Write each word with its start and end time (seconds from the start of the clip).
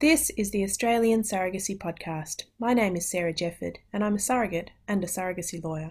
This 0.00 0.30
is 0.30 0.50
the 0.50 0.64
Australian 0.64 1.24
Surrogacy 1.24 1.76
Podcast. 1.76 2.44
My 2.58 2.72
name 2.72 2.96
is 2.96 3.10
Sarah 3.10 3.34
Jefford, 3.34 3.76
and 3.92 4.02
I'm 4.02 4.14
a 4.14 4.18
surrogate 4.18 4.70
and 4.88 5.04
a 5.04 5.06
surrogacy 5.06 5.62
lawyer. 5.62 5.90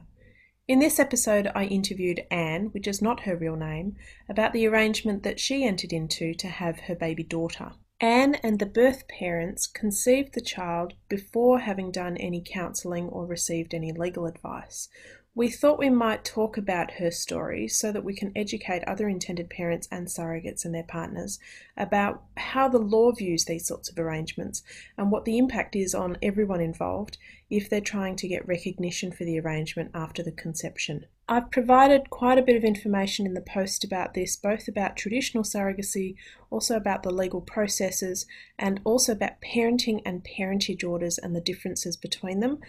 In 0.68 0.80
this 0.80 0.98
episode, 0.98 1.52
I 1.54 1.66
interviewed 1.66 2.26
Anne, 2.32 2.72
which 2.72 2.88
is 2.88 3.04
not 3.04 3.20
her 3.26 3.36
real 3.36 3.56
name, 3.56 3.98
about 4.28 4.52
the 4.52 4.66
arrangement 4.66 5.22
that 5.22 5.40
she 5.40 5.64
entered 5.64 5.94
into 5.94 6.34
to 6.34 6.48
have 6.48 6.80
her 6.80 6.96
baby 6.96 7.22
daughter. 7.22 7.74
Anne 8.02 8.34
and 8.42 8.58
the 8.58 8.66
birth 8.66 9.08
parents 9.08 9.68
conceived 9.68 10.34
the 10.34 10.42
child 10.42 10.94
before 11.08 11.60
having 11.60 11.92
done 11.92 12.18
any 12.18 12.42
counselling 12.44 13.10
or 13.10 13.28
received 13.28 13.76
any 13.76 13.92
legal 13.92 14.26
advice, 14.26 14.90
we 15.36 15.50
thought 15.50 15.80
we 15.80 15.90
might 15.90 16.26
talk 16.26 16.58
about 16.58 16.92
her 16.94 17.12
story 17.12 17.68
so 17.68 17.92
that 17.92 18.04
we 18.04 18.16
can 18.16 18.32
educate 18.36 18.84
other 18.86 19.08
intended 19.08 19.50
parents 19.50 19.88
and 19.92 20.08
surrogates 20.08 20.66
and 20.66 20.74
their 20.74 20.84
partners 20.84 21.40
about 21.78 22.24
how 22.36 22.68
the 22.68 22.80
law 22.80 23.12
views 23.12 23.46
these 23.46 23.68
sorts 23.68 23.90
of 23.90 23.98
arrangements 23.98 24.64
and 24.98 25.12
what 25.12 25.26
the 25.26 25.38
impact 25.38 25.76
is 25.76 25.94
on 25.94 26.18
everyone 26.22 26.62
involved 26.62 27.18
if 27.50 27.70
they're 27.70 27.80
trying 27.80 28.16
to 28.16 28.28
get 28.28 28.48
recognition 28.48 29.12
for 29.12 29.24
the 29.24 29.40
arrangement 29.40 29.92
after 29.94 30.22
the 30.24 30.32
conception. 30.32 31.06
I've 31.28 31.52
provided 31.52 32.10
quite 32.10 32.40
a 32.40 32.44
bit 32.44 32.56
of 32.56 32.64
information 32.64 33.28
in 33.28 33.36
the 33.36 33.42
post 33.42 33.84
about 33.84 34.16
this, 34.16 34.36
both 34.36 34.68
about 34.68 34.98
traditional 34.98 35.44
surrogacy, 35.44 36.16
also 36.50 36.76
about 36.76 37.04
the 37.04 37.12
legal 37.12 37.42
processes, 37.42 38.26
and 38.58 38.80
also 38.84 39.12
about 39.12 39.42
parenting 39.42 40.02
and 40.06 40.24
parentage 40.24 40.84
orders 40.84 41.20
and 41.20 41.36
the 41.36 41.42
differences 41.42 41.96
between 41.96 42.40
them. 42.40 42.60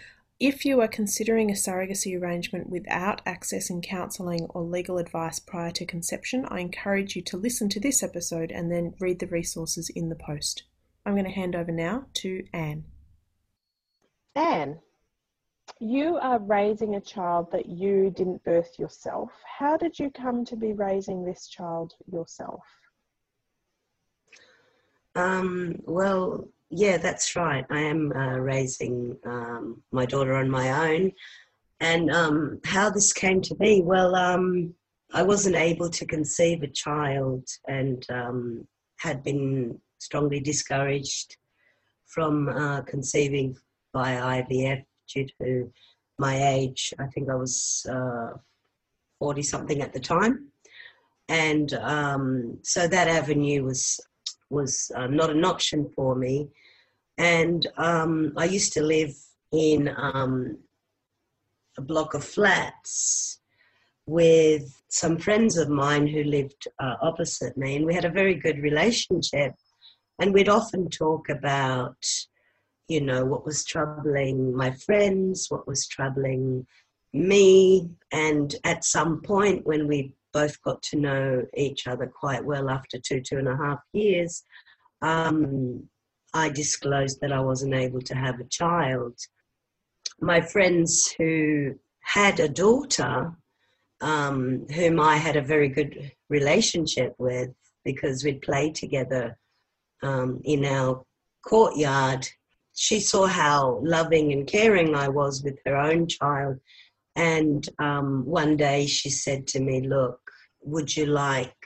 If 0.40 0.64
you 0.64 0.80
are 0.80 0.88
considering 0.88 1.50
a 1.50 1.54
surrogacy 1.54 2.18
arrangement 2.18 2.70
without 2.70 3.22
accessing 3.26 3.82
counselling 3.82 4.46
or 4.48 4.62
legal 4.62 4.96
advice 4.96 5.38
prior 5.38 5.70
to 5.72 5.84
conception, 5.84 6.46
I 6.48 6.60
encourage 6.60 7.14
you 7.14 7.20
to 7.24 7.36
listen 7.36 7.68
to 7.68 7.78
this 7.78 8.02
episode 8.02 8.50
and 8.50 8.72
then 8.72 8.94
read 8.98 9.18
the 9.18 9.26
resources 9.26 9.90
in 9.90 10.08
the 10.08 10.16
post. 10.16 10.62
I'm 11.04 11.12
going 11.12 11.26
to 11.26 11.30
hand 11.30 11.54
over 11.54 11.70
now 11.70 12.06
to 12.14 12.46
Anne. 12.54 12.84
Anne, 14.34 14.78
you 15.78 16.16
are 16.16 16.38
raising 16.38 16.94
a 16.94 17.02
child 17.02 17.52
that 17.52 17.66
you 17.66 18.08
didn't 18.08 18.42
birth 18.42 18.78
yourself. 18.78 19.30
How 19.58 19.76
did 19.76 19.98
you 19.98 20.10
come 20.10 20.46
to 20.46 20.56
be 20.56 20.72
raising 20.72 21.22
this 21.22 21.48
child 21.48 21.92
yourself? 22.10 22.64
Um, 25.14 25.82
well, 25.84 26.48
yeah, 26.70 26.98
that's 26.98 27.34
right. 27.34 27.64
I 27.68 27.80
am 27.80 28.12
uh, 28.12 28.38
raising 28.38 29.16
um, 29.26 29.82
my 29.90 30.06
daughter 30.06 30.36
on 30.36 30.48
my 30.48 30.92
own. 30.92 31.12
And 31.80 32.10
um, 32.10 32.60
how 32.64 32.90
this 32.90 33.12
came 33.12 33.40
to 33.42 33.54
be, 33.54 33.82
well, 33.82 34.14
um, 34.14 34.74
I 35.12 35.22
wasn't 35.22 35.56
able 35.56 35.90
to 35.90 36.06
conceive 36.06 36.62
a 36.62 36.68
child 36.68 37.48
and 37.66 38.04
um, 38.10 38.68
had 38.98 39.24
been 39.24 39.80
strongly 39.98 40.40
discouraged 40.40 41.36
from 42.06 42.48
uh, 42.48 42.82
conceiving 42.82 43.56
by 43.92 44.12
IVF 44.12 44.84
due 45.12 45.26
to 45.40 45.72
my 46.18 46.50
age. 46.50 46.94
I 47.00 47.06
think 47.06 47.28
I 47.28 47.34
was 47.34 47.84
40 49.18 49.40
uh, 49.40 49.42
something 49.42 49.82
at 49.82 49.92
the 49.92 50.00
time. 50.00 50.50
And 51.28 51.72
um, 51.74 52.58
so 52.62 52.86
that 52.86 53.08
avenue 53.08 53.64
was 53.64 54.00
was 54.50 54.90
uh, 54.94 55.06
not 55.06 55.30
an 55.30 55.44
option 55.44 55.90
for 55.94 56.14
me. 56.14 56.48
And 57.18 57.66
um, 57.76 58.32
I 58.36 58.44
used 58.46 58.72
to 58.74 58.82
live 58.82 59.14
in 59.52 59.90
um, 59.96 60.58
a 61.78 61.82
block 61.82 62.14
of 62.14 62.24
flats 62.24 63.40
with 64.06 64.82
some 64.88 65.18
friends 65.18 65.56
of 65.56 65.68
mine 65.68 66.06
who 66.06 66.24
lived 66.24 66.66
uh, 66.80 66.96
opposite 67.00 67.56
me, 67.56 67.76
and 67.76 67.86
we 67.86 67.94
had 67.94 68.04
a 68.04 68.10
very 68.10 68.34
good 68.34 68.58
relationship. 68.60 69.52
And 70.18 70.34
we'd 70.34 70.48
often 70.48 70.90
talk 70.90 71.28
about, 71.28 72.04
you 72.88 73.00
know, 73.00 73.24
what 73.24 73.46
was 73.46 73.64
troubling 73.64 74.54
my 74.54 74.72
friends, 74.72 75.46
what 75.48 75.66
was 75.66 75.86
troubling 75.86 76.66
me. 77.12 77.90
And 78.12 78.54
at 78.64 78.84
some 78.84 79.22
point, 79.22 79.66
when 79.66 79.86
we 79.86 80.12
both 80.32 80.60
got 80.62 80.82
to 80.82 80.96
know 80.96 81.44
each 81.56 81.86
other 81.86 82.06
quite 82.06 82.44
well 82.44 82.70
after 82.70 82.98
two, 82.98 83.20
two 83.20 83.38
and 83.38 83.48
a 83.48 83.56
half 83.56 83.80
years, 83.92 84.44
um, 85.02 85.88
I 86.34 86.48
disclosed 86.48 87.20
that 87.20 87.32
I 87.32 87.40
wasn't 87.40 87.74
able 87.74 88.00
to 88.02 88.14
have 88.14 88.38
a 88.40 88.44
child. 88.44 89.18
My 90.20 90.40
friends 90.40 91.12
who 91.18 91.74
had 92.00 92.40
a 92.40 92.48
daughter, 92.48 93.32
um, 94.00 94.66
whom 94.74 95.00
I 95.00 95.16
had 95.16 95.36
a 95.36 95.42
very 95.42 95.68
good 95.68 96.12
relationship 96.28 97.14
with 97.18 97.50
because 97.84 98.24
we'd 98.24 98.42
play 98.42 98.70
together 98.70 99.38
um, 100.02 100.40
in 100.44 100.64
our 100.64 101.04
courtyard, 101.46 102.28
she 102.74 103.00
saw 103.00 103.26
how 103.26 103.80
loving 103.82 104.32
and 104.32 104.46
caring 104.46 104.94
I 104.94 105.08
was 105.08 105.42
with 105.42 105.58
her 105.66 105.76
own 105.76 106.06
child. 106.06 106.58
And 107.16 107.68
um, 107.78 108.24
one 108.24 108.56
day 108.56 108.86
she 108.86 109.10
said 109.10 109.46
to 109.48 109.60
me, 109.60 109.80
Look, 109.80 110.20
would 110.62 110.96
you 110.96 111.06
like 111.06 111.56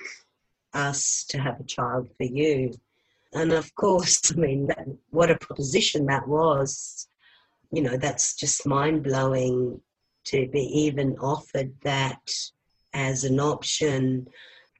us 0.72 1.24
to 1.28 1.38
have 1.38 1.60
a 1.60 1.64
child 1.64 2.08
for 2.16 2.24
you? 2.24 2.72
And 3.32 3.52
of 3.52 3.74
course, 3.74 4.32
I 4.36 4.36
mean, 4.36 4.66
that, 4.68 4.86
what 5.10 5.30
a 5.30 5.38
proposition 5.38 6.06
that 6.06 6.26
was. 6.26 7.08
You 7.72 7.82
know, 7.82 7.96
that's 7.96 8.36
just 8.36 8.66
mind 8.66 9.02
blowing 9.02 9.80
to 10.26 10.48
be 10.48 10.60
even 10.60 11.16
offered 11.18 11.72
that 11.82 12.30
as 12.94 13.24
an 13.24 13.40
option. 13.40 14.26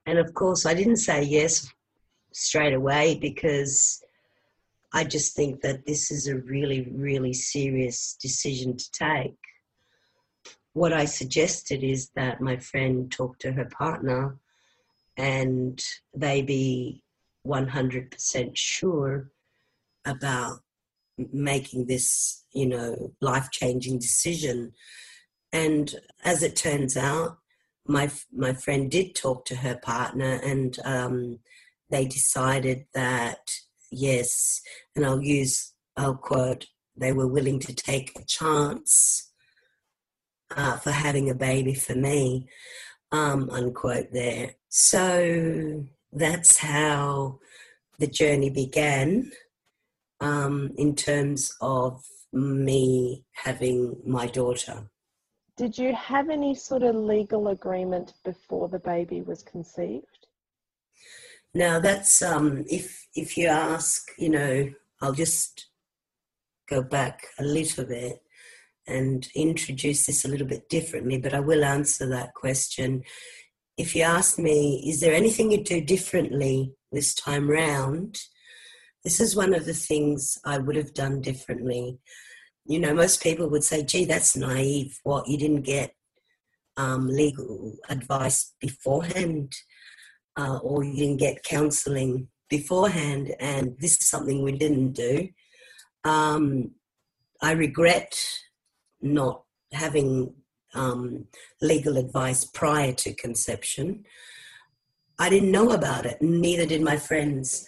And 0.07 0.19
of 0.19 0.33
course, 0.35 0.65
I 0.65 0.75
didn't 0.75 0.97
say 0.97 1.23
yes 1.23 1.69
straight 2.33 2.73
away 2.73 3.19
because 3.21 4.03
I 4.93 5.05
just 5.05 5.35
think 5.35 5.61
that 5.63 5.85
this 5.87 6.11
is 6.11 6.29
a 6.29 6.37
really, 6.37 6.89
really 6.93 7.33
serious 7.33 8.17
decision 8.21 8.77
to 8.77 8.91
take. 8.93 9.37
What 10.75 10.93
I 10.93 11.05
suggested 11.05 11.83
is 11.83 12.11
that 12.17 12.41
my 12.41 12.57
friend 12.57 13.11
talk 13.11 13.39
to 13.39 13.53
her 13.53 13.65
partner 13.65 14.37
and 15.17 15.83
they 16.15 16.43
be 16.43 17.03
100% 17.47 18.51
sure 18.55 19.31
about 20.05 20.61
making 21.33 21.87
this, 21.87 22.45
you 22.53 22.67
know, 22.67 23.13
life 23.21 23.51
changing 23.51 23.99
decision. 23.99 24.73
And 25.53 25.95
as 26.25 26.43
it 26.43 26.57
turns 26.57 26.97
out, 26.97 27.39
my 27.87 28.11
my 28.33 28.53
friend 28.55 28.91
did 28.91 29.15
talk 29.15 29.45
to 29.45 29.57
her 29.57 29.77
partner, 29.77 30.41
and 30.43 30.79
um, 30.85 31.39
they 31.91 32.07
decided 32.07 32.87
that 32.95 33.51
yes, 33.91 34.63
and 34.97 35.05
I'll 35.05 35.23
use 35.23 35.75
I'll 35.97 36.17
quote 36.17 36.67
they 36.97 37.13
were 37.13 37.29
willing 37.29 37.61
to 37.61 37.75
take 37.75 38.19
a 38.19 38.25
chance 38.25 39.33
uh, 40.57 40.77
for 40.79 40.91
having 40.91 41.31
a 41.31 41.35
baby 41.35 41.75
for 41.75 41.95
me, 41.95 42.47
um, 43.13 43.51
unquote. 43.51 44.13
There, 44.13 44.55
so 44.69 45.85
that's 46.13 46.59
how 46.59 47.39
the 47.99 48.07
journey 48.07 48.51
began 48.51 49.31
um, 50.21 50.73
in 50.77 50.95
terms 50.95 51.55
of 51.61 52.05
me 52.33 53.25
having 53.33 53.97
my 54.05 54.27
daughter. 54.27 54.91
Did 55.57 55.79
you 55.79 55.95
have 55.95 56.31
any 56.31 56.55
sort 56.55 56.83
of 56.83 56.97
legal 56.97 57.49
agreement 57.49 58.15
before 58.25 58.69
the 58.69 58.81
baby 58.81 59.23
was 59.23 59.43
conceived? 59.43 60.27
Now 61.55 61.79
that's 61.79 62.21
um, 62.23 62.65
if 62.69 63.07
if 63.15 63.39
you 63.39 63.47
ask, 63.47 64.09
you 64.19 64.31
know, 64.31 64.71
I'll 65.01 65.13
just 65.13 65.69
go 66.69 66.83
back 66.83 67.27
a 67.39 67.45
little 67.45 67.85
bit 67.85 68.21
and 68.87 69.29
introduce 69.35 70.07
this 70.07 70.25
a 70.25 70.29
little 70.29 70.47
bit 70.47 70.69
differently, 70.69 71.19
but 71.19 71.35
I 71.35 71.41
will 71.41 71.65
answer 71.65 72.09
that 72.09 72.35
question 72.35 73.03
if 73.77 73.97
you 73.97 74.03
ask 74.03 74.39
me, 74.39 74.85
is 74.87 75.01
there 75.01 75.15
anything 75.15 75.51
you'd 75.51 75.65
do 75.65 75.81
differently 75.81 76.73
this 76.93 77.15
time 77.15 77.51
round? 77.51 78.21
This 79.03 79.21
is 79.21 79.35
one 79.35 79.53
of 79.53 79.67
the 79.67 79.75
things 79.75 80.39
I 80.45 80.59
would 80.59 80.77
have 80.77 80.95
done 80.95 81.21
differently. 81.21 81.99
You 82.67 82.79
know, 82.79 82.95
most 82.95 83.23
people 83.23 83.49
would 83.51 83.65
say, 83.65 83.83
gee, 83.83 84.05
that's 84.05 84.37
naive. 84.37 84.99
What, 85.03 85.29
you 85.29 85.37
didn't 85.37 85.63
get 85.63 85.93
um, 86.77 87.09
legal 87.09 87.75
advice 87.89 88.53
beforehand 88.61 89.53
uh, 90.37 90.59
or 90.59 90.85
you 90.85 90.97
didn't 90.97 91.19
get 91.19 91.45
counseling 91.45 92.29
beforehand, 92.49 93.35
and 93.41 93.77
this 93.79 93.93
is 93.93 94.09
something 94.09 94.43
we 94.43 94.53
didn't 94.53 94.93
do. 94.93 95.29
Um, 96.05 96.73
I 97.43 97.53
regret 97.53 98.17
not 99.05 99.43
having 99.73 100.35
um, 100.75 101.27
legal 101.61 101.97
advice 101.97 102.45
prior 102.45 102.93
to 102.93 103.15
conception. 103.15 104.05
I 105.19 105.31
didn't 105.31 105.53
know 105.53 105.71
about 105.71 106.07
it, 106.07 106.21
neither 106.21 106.67
did 106.67 106.83
my 106.83 106.97
friends. 106.97 107.67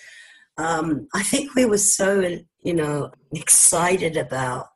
Um, 0.58 1.06
I 1.14 1.22
think 1.22 1.54
we 1.54 1.66
were 1.66 1.78
so, 1.78 2.38
you 2.64 2.74
know, 2.74 3.12
excited 3.32 4.16
about 4.16 4.66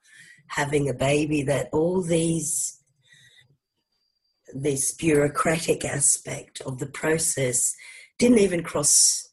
having 0.49 0.89
a 0.89 0.95
baby 0.95 1.43
that 1.43 1.69
all 1.73 2.03
these 2.03 2.77
this 4.53 4.93
bureaucratic 4.93 5.85
aspect 5.85 6.61
of 6.63 6.79
the 6.79 6.87
process 6.87 7.73
didn't 8.19 8.39
even 8.39 8.65
cross 8.65 9.29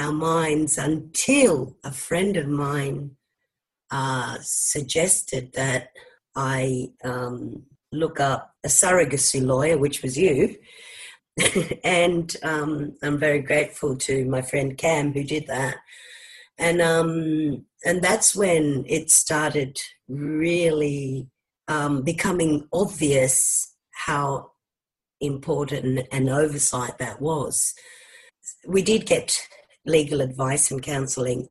our 0.00 0.12
minds 0.12 0.76
until 0.76 1.76
a 1.84 1.92
friend 1.92 2.36
of 2.36 2.48
mine 2.48 3.12
uh, 3.92 4.36
suggested 4.40 5.52
that 5.54 5.90
I 6.36 6.90
um, 7.04 7.64
look 7.92 8.20
up 8.20 8.54
a 8.64 8.68
surrogacy 8.68 9.44
lawyer, 9.44 9.78
which 9.78 10.02
was 10.02 10.18
you. 10.18 10.56
and 11.84 12.36
um, 12.42 12.94
I'm 13.02 13.18
very 13.18 13.40
grateful 13.40 13.96
to 13.96 14.24
my 14.26 14.42
friend 14.42 14.76
Cam 14.76 15.12
who 15.12 15.24
did 15.24 15.46
that. 15.48 15.76
And 16.58 16.80
um, 16.80 17.66
and 17.84 18.02
that's 18.02 18.36
when 18.36 18.84
it 18.88 19.10
started 19.10 19.80
really 20.08 21.28
um, 21.66 22.02
becoming 22.02 22.68
obvious 22.72 23.74
how 23.90 24.52
important 25.20 26.06
an 26.12 26.28
oversight 26.28 26.98
that 26.98 27.20
was. 27.20 27.74
We 28.66 28.82
did 28.82 29.06
get 29.06 29.48
legal 29.84 30.20
advice 30.20 30.70
and 30.70 30.82
counselling 30.82 31.48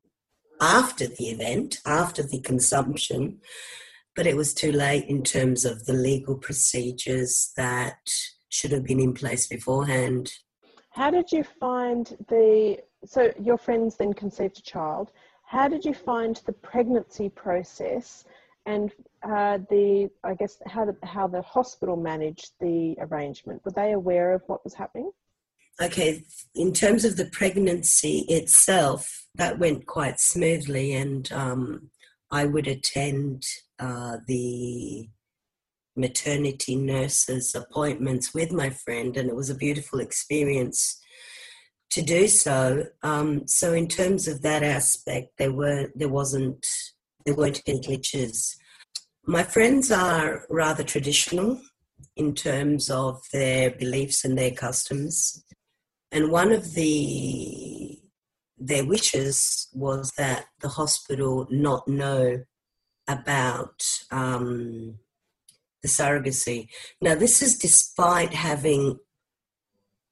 after 0.60 1.06
the 1.06 1.28
event, 1.28 1.78
after 1.84 2.22
the 2.22 2.40
conception, 2.40 3.40
but 4.16 4.26
it 4.26 4.36
was 4.36 4.54
too 4.54 4.72
late 4.72 5.06
in 5.06 5.22
terms 5.22 5.64
of 5.64 5.86
the 5.86 5.92
legal 5.92 6.36
procedures 6.36 7.52
that 7.56 7.98
should 8.48 8.72
have 8.72 8.84
been 8.84 9.00
in 9.00 9.12
place 9.12 9.46
beforehand. 9.46 10.32
How 10.90 11.10
did 11.10 11.32
you 11.32 11.42
find 11.42 12.16
the 12.28 12.78
so 13.04 13.32
your 13.40 13.58
friends 13.58 13.96
then 13.96 14.14
conceived 14.14 14.58
a 14.58 14.62
child? 14.62 15.10
How 15.44 15.68
did 15.68 15.84
you 15.84 15.92
find 15.92 16.40
the 16.46 16.52
pregnancy 16.52 17.28
process 17.28 18.24
and 18.66 18.92
uh, 19.22 19.58
the 19.68 20.08
I 20.22 20.34
guess 20.34 20.58
how 20.66 20.84
the, 20.84 20.96
how 21.02 21.26
the 21.26 21.42
hospital 21.42 21.96
managed 21.96 22.52
the 22.60 22.96
arrangement? 23.00 23.62
Were 23.64 23.72
they 23.72 23.92
aware 23.92 24.32
of 24.32 24.42
what 24.46 24.62
was 24.64 24.74
happening? 24.74 25.10
Okay, 25.82 26.22
in 26.54 26.72
terms 26.72 27.04
of 27.04 27.16
the 27.16 27.24
pregnancy 27.24 28.24
itself, 28.28 29.26
that 29.34 29.58
went 29.58 29.86
quite 29.86 30.20
smoothly, 30.20 30.92
and 30.92 31.30
um, 31.32 31.90
I 32.30 32.44
would 32.44 32.68
attend 32.68 33.44
uh, 33.78 34.18
the 34.26 35.08
maternity 35.96 36.76
nurses 36.76 37.54
appointments 37.54 38.34
with 38.34 38.52
my 38.52 38.70
friend, 38.70 39.16
and 39.16 39.28
it 39.28 39.36
was 39.36 39.50
a 39.50 39.54
beautiful 39.54 40.00
experience 40.00 41.00
to 41.90 42.02
do 42.02 42.26
so. 42.26 42.86
Um, 43.02 43.46
so, 43.46 43.72
in 43.72 43.88
terms 43.88 44.28
of 44.28 44.42
that 44.42 44.62
aspect, 44.62 45.32
there 45.38 45.52
were 45.52 45.90
there 45.94 46.08
wasn't 46.08 46.66
there 47.24 47.34
weren't 47.34 47.62
any 47.66 47.80
glitches. 47.80 48.56
My 49.26 49.42
friends 49.42 49.90
are 49.90 50.44
rather 50.50 50.82
traditional 50.82 51.60
in 52.16 52.34
terms 52.34 52.90
of 52.90 53.22
their 53.32 53.70
beliefs 53.70 54.24
and 54.24 54.36
their 54.36 54.50
customs. 54.50 55.44
And 56.12 56.30
one 56.30 56.52
of 56.52 56.74
the 56.74 57.98
their 58.56 58.84
wishes 58.84 59.68
was 59.74 60.12
that 60.16 60.46
the 60.60 60.68
hospital 60.68 61.46
not 61.50 61.88
know 61.88 62.44
about 63.08 63.82
um, 64.10 64.98
the 65.82 65.88
surrogacy. 65.88 66.68
Now, 67.00 67.14
this 67.14 67.42
is 67.42 67.58
despite 67.58 68.34
having 68.34 68.98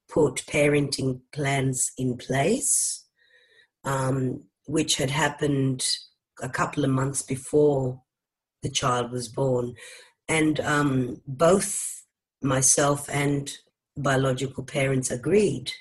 put 0.09 0.45
parenting 0.45 1.21
plans 1.33 1.91
in 1.97 2.17
place, 2.17 3.05
um, 3.83 4.43
which 4.67 4.97
had 4.97 5.09
happened 5.09 5.85
a 6.41 6.49
couple 6.49 6.83
of 6.83 6.91
months 6.91 7.21
before 7.23 8.01
the 8.61 8.69
child 8.69 9.11
was 9.11 9.27
born. 9.27 9.73
And 10.27 10.59
um, 10.59 11.21
both 11.27 12.03
myself 12.41 13.09
and 13.09 13.51
biological 13.97 14.63
parents 14.63 15.11
agreed 15.11 15.71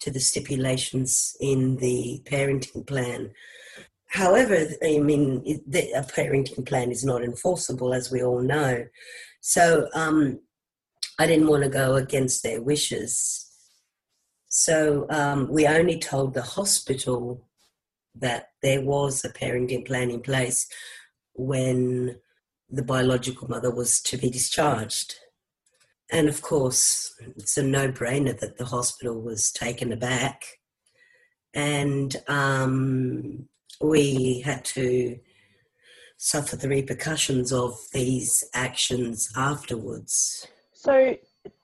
to 0.00 0.10
the 0.10 0.20
stipulations 0.20 1.36
in 1.40 1.76
the 1.76 2.22
parenting 2.24 2.86
plan. 2.86 3.30
However, 4.08 4.66
I 4.82 4.98
mean, 4.98 5.42
it, 5.44 5.62
a 5.94 6.02
parenting 6.02 6.66
plan 6.66 6.90
is 6.90 7.04
not 7.04 7.22
enforceable, 7.22 7.92
as 7.92 8.10
we 8.10 8.22
all 8.22 8.40
know. 8.40 8.86
So 9.40 9.88
um, 9.94 10.40
I 11.18 11.26
didn't 11.26 11.48
want 11.48 11.64
to 11.64 11.68
go 11.68 11.96
against 11.96 12.42
their 12.42 12.62
wishes. 12.62 13.42
So 14.48 15.06
um, 15.10 15.48
we 15.50 15.66
only 15.66 15.98
told 15.98 16.34
the 16.34 16.42
hospital 16.42 17.46
that 18.14 18.50
there 18.62 18.80
was 18.80 19.24
a 19.24 19.32
parenting 19.32 19.86
plan 19.86 20.10
in 20.10 20.20
place 20.20 20.66
when 21.34 22.16
the 22.70 22.82
biological 22.82 23.48
mother 23.48 23.70
was 23.70 24.00
to 24.00 24.16
be 24.16 24.30
discharged. 24.30 25.14
And 26.10 26.28
of 26.28 26.40
course, 26.40 27.14
it's 27.36 27.56
a 27.56 27.62
no 27.62 27.88
brainer 27.88 28.38
that 28.38 28.58
the 28.58 28.64
hospital 28.64 29.20
was 29.20 29.50
taken 29.50 29.92
aback. 29.92 30.42
And 31.52 32.16
um, 32.28 33.48
we 33.80 34.40
had 34.40 34.64
to 34.66 35.18
suffer 36.18 36.56
the 36.56 36.68
repercussions 36.68 37.52
of 37.52 37.74
these 37.92 38.42
actions 38.54 39.30
afterwards. 39.36 40.46
So, 40.72 41.16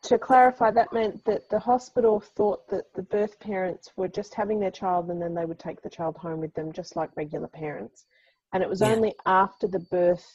to 0.03 0.19
clarify, 0.19 0.71
that 0.71 0.93
meant 0.93 1.25
that 1.25 1.49
the 1.49 1.59
hospital 1.59 2.21
thought 2.21 2.69
that 2.69 2.93
the 2.95 3.03
birth 3.03 3.39
parents 3.41 3.91
were 3.97 4.09
just 4.09 4.35
having 4.35 4.61
their 4.61 4.71
child 4.71 5.11
and 5.11 5.21
then 5.21 5.35
they 5.35 5.45
would 5.45 5.59
take 5.59 5.83
the 5.83 5.91
child 5.91 6.17
home 6.17 6.41
with 6.41 6.55
them, 6.55 6.73
just 6.73 6.97
like 6.97 7.11
regular 7.17 7.49
parents. 7.49 8.05
And 8.53 8.63
it 8.63 8.69
was 8.69 8.81
yeah. 8.81 8.89
only 8.89 9.15
after 9.27 9.67
the 9.67 9.81
birth 9.91 10.27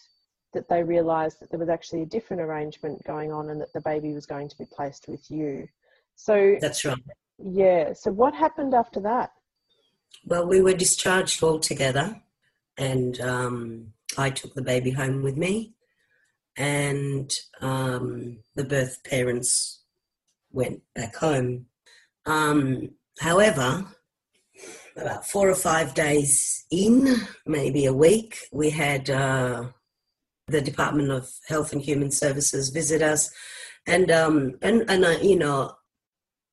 that 0.53 0.67
they 0.69 0.83
realised 0.83 1.39
that 1.39 1.49
there 1.49 1.59
was 1.59 1.69
actually 1.69 2.01
a 2.01 2.05
different 2.05 2.41
arrangement 2.41 3.03
going 3.03 3.31
on 3.31 3.49
and 3.49 3.61
that 3.61 3.73
the 3.73 3.81
baby 3.81 4.13
was 4.13 4.25
going 4.25 4.49
to 4.49 4.57
be 4.57 4.65
placed 4.65 5.07
with 5.07 5.29
you. 5.29 5.67
So 6.15 6.55
that's 6.59 6.83
right. 6.83 6.97
Yeah. 7.37 7.93
So 7.93 8.11
what 8.11 8.33
happened 8.33 8.73
after 8.73 8.99
that? 9.01 9.31
Well, 10.25 10.47
we 10.47 10.61
were 10.61 10.73
discharged 10.73 11.41
altogether, 11.41 12.21
and 12.77 13.19
um, 13.21 13.93
I 14.17 14.29
took 14.29 14.53
the 14.53 14.61
baby 14.61 14.91
home 14.91 15.23
with 15.23 15.37
me, 15.37 15.73
and 16.57 17.31
um, 17.61 18.39
the 18.55 18.65
birth 18.65 19.03
parents 19.03 19.83
went 20.51 20.81
back 20.95 21.15
home. 21.15 21.67
Um, 22.25 22.89
however, 23.19 23.85
about 24.97 25.27
four 25.27 25.49
or 25.49 25.55
five 25.55 25.93
days 25.93 26.65
in, 26.71 27.15
maybe 27.45 27.85
a 27.85 27.93
week, 27.93 28.37
we 28.51 28.69
had 28.71 29.09
uh, 29.09 29.65
the 30.47 30.61
Department 30.61 31.11
of 31.11 31.29
Health 31.47 31.73
and 31.73 31.81
Human 31.81 32.11
Services 32.11 32.69
visit 32.69 33.01
us, 33.01 33.29
and 33.85 34.09
um, 34.11 34.57
and 34.61 34.89
and 34.89 35.05
I, 35.05 35.17
you 35.19 35.37
know, 35.37 35.73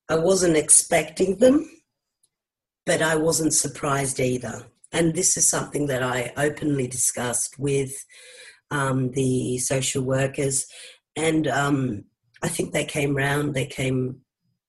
I 0.09 0.17
wasn't 0.17 0.57
expecting 0.57 1.39
them, 1.39 1.69
but 2.87 3.03
I 3.03 3.17
wasn't 3.17 3.55
surprised 3.55 4.21
either. 4.21 4.67
And 4.93 5.15
this 5.15 5.37
is 5.37 5.49
something 5.49 5.87
that 5.89 6.03
I 6.03 6.33
openly 6.37 6.87
discussed 6.87 7.59
with 7.59 7.93
um, 8.71 9.11
the 9.13 9.59
social 9.59 10.03
workers, 10.03 10.67
and 11.17 11.47
um, 11.49 12.05
I 12.43 12.49
think 12.49 12.73
they 12.73 12.85
came 12.85 13.17
round. 13.17 13.55
They 13.55 13.67
came, 13.67 14.21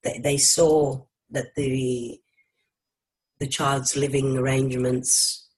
they, 0.03 0.19
they 0.23 0.37
saw 0.37 1.03
that 1.31 1.55
the 1.55 2.19
the 3.39 3.47
child's 3.47 3.97
living 3.97 4.37
arrangements 4.37 5.49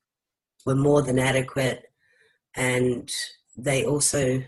were 0.65 0.75
more 0.75 1.01
than 1.01 1.19
adequate, 1.19 1.83
and 2.55 3.09
they 3.55 3.85
also 3.85 4.43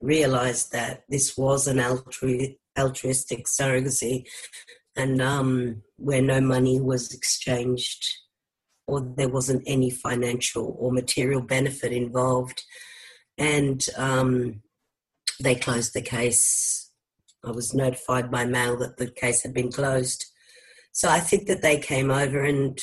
realized 0.00 0.72
that 0.72 1.04
this 1.08 1.36
was 1.36 1.66
an 1.66 1.78
altru- 1.78 2.56
altruistic 2.78 3.46
surrogacy 3.46 4.24
and 4.96 5.20
um, 5.20 5.82
where 5.96 6.22
no 6.22 6.40
money 6.40 6.80
was 6.80 7.12
exchanged 7.12 8.06
or 8.86 9.00
there 9.00 9.28
wasn't 9.28 9.62
any 9.66 9.90
financial 9.90 10.76
or 10.78 10.92
material 10.92 11.40
benefit 11.40 11.92
involved. 11.92 12.62
And 13.36 13.84
um, 13.96 14.62
they 15.40 15.54
closed 15.54 15.92
the 15.92 16.02
case. 16.02 16.90
I 17.44 17.50
was 17.50 17.74
notified 17.74 18.30
by 18.30 18.44
mail 18.44 18.76
that 18.78 18.96
the 18.96 19.10
case 19.10 19.42
had 19.42 19.52
been 19.52 19.72
closed. 19.72 20.24
So 20.92 21.08
I 21.08 21.20
think 21.20 21.46
that 21.48 21.62
they 21.62 21.78
came 21.78 22.10
over 22.10 22.42
and 22.42 22.78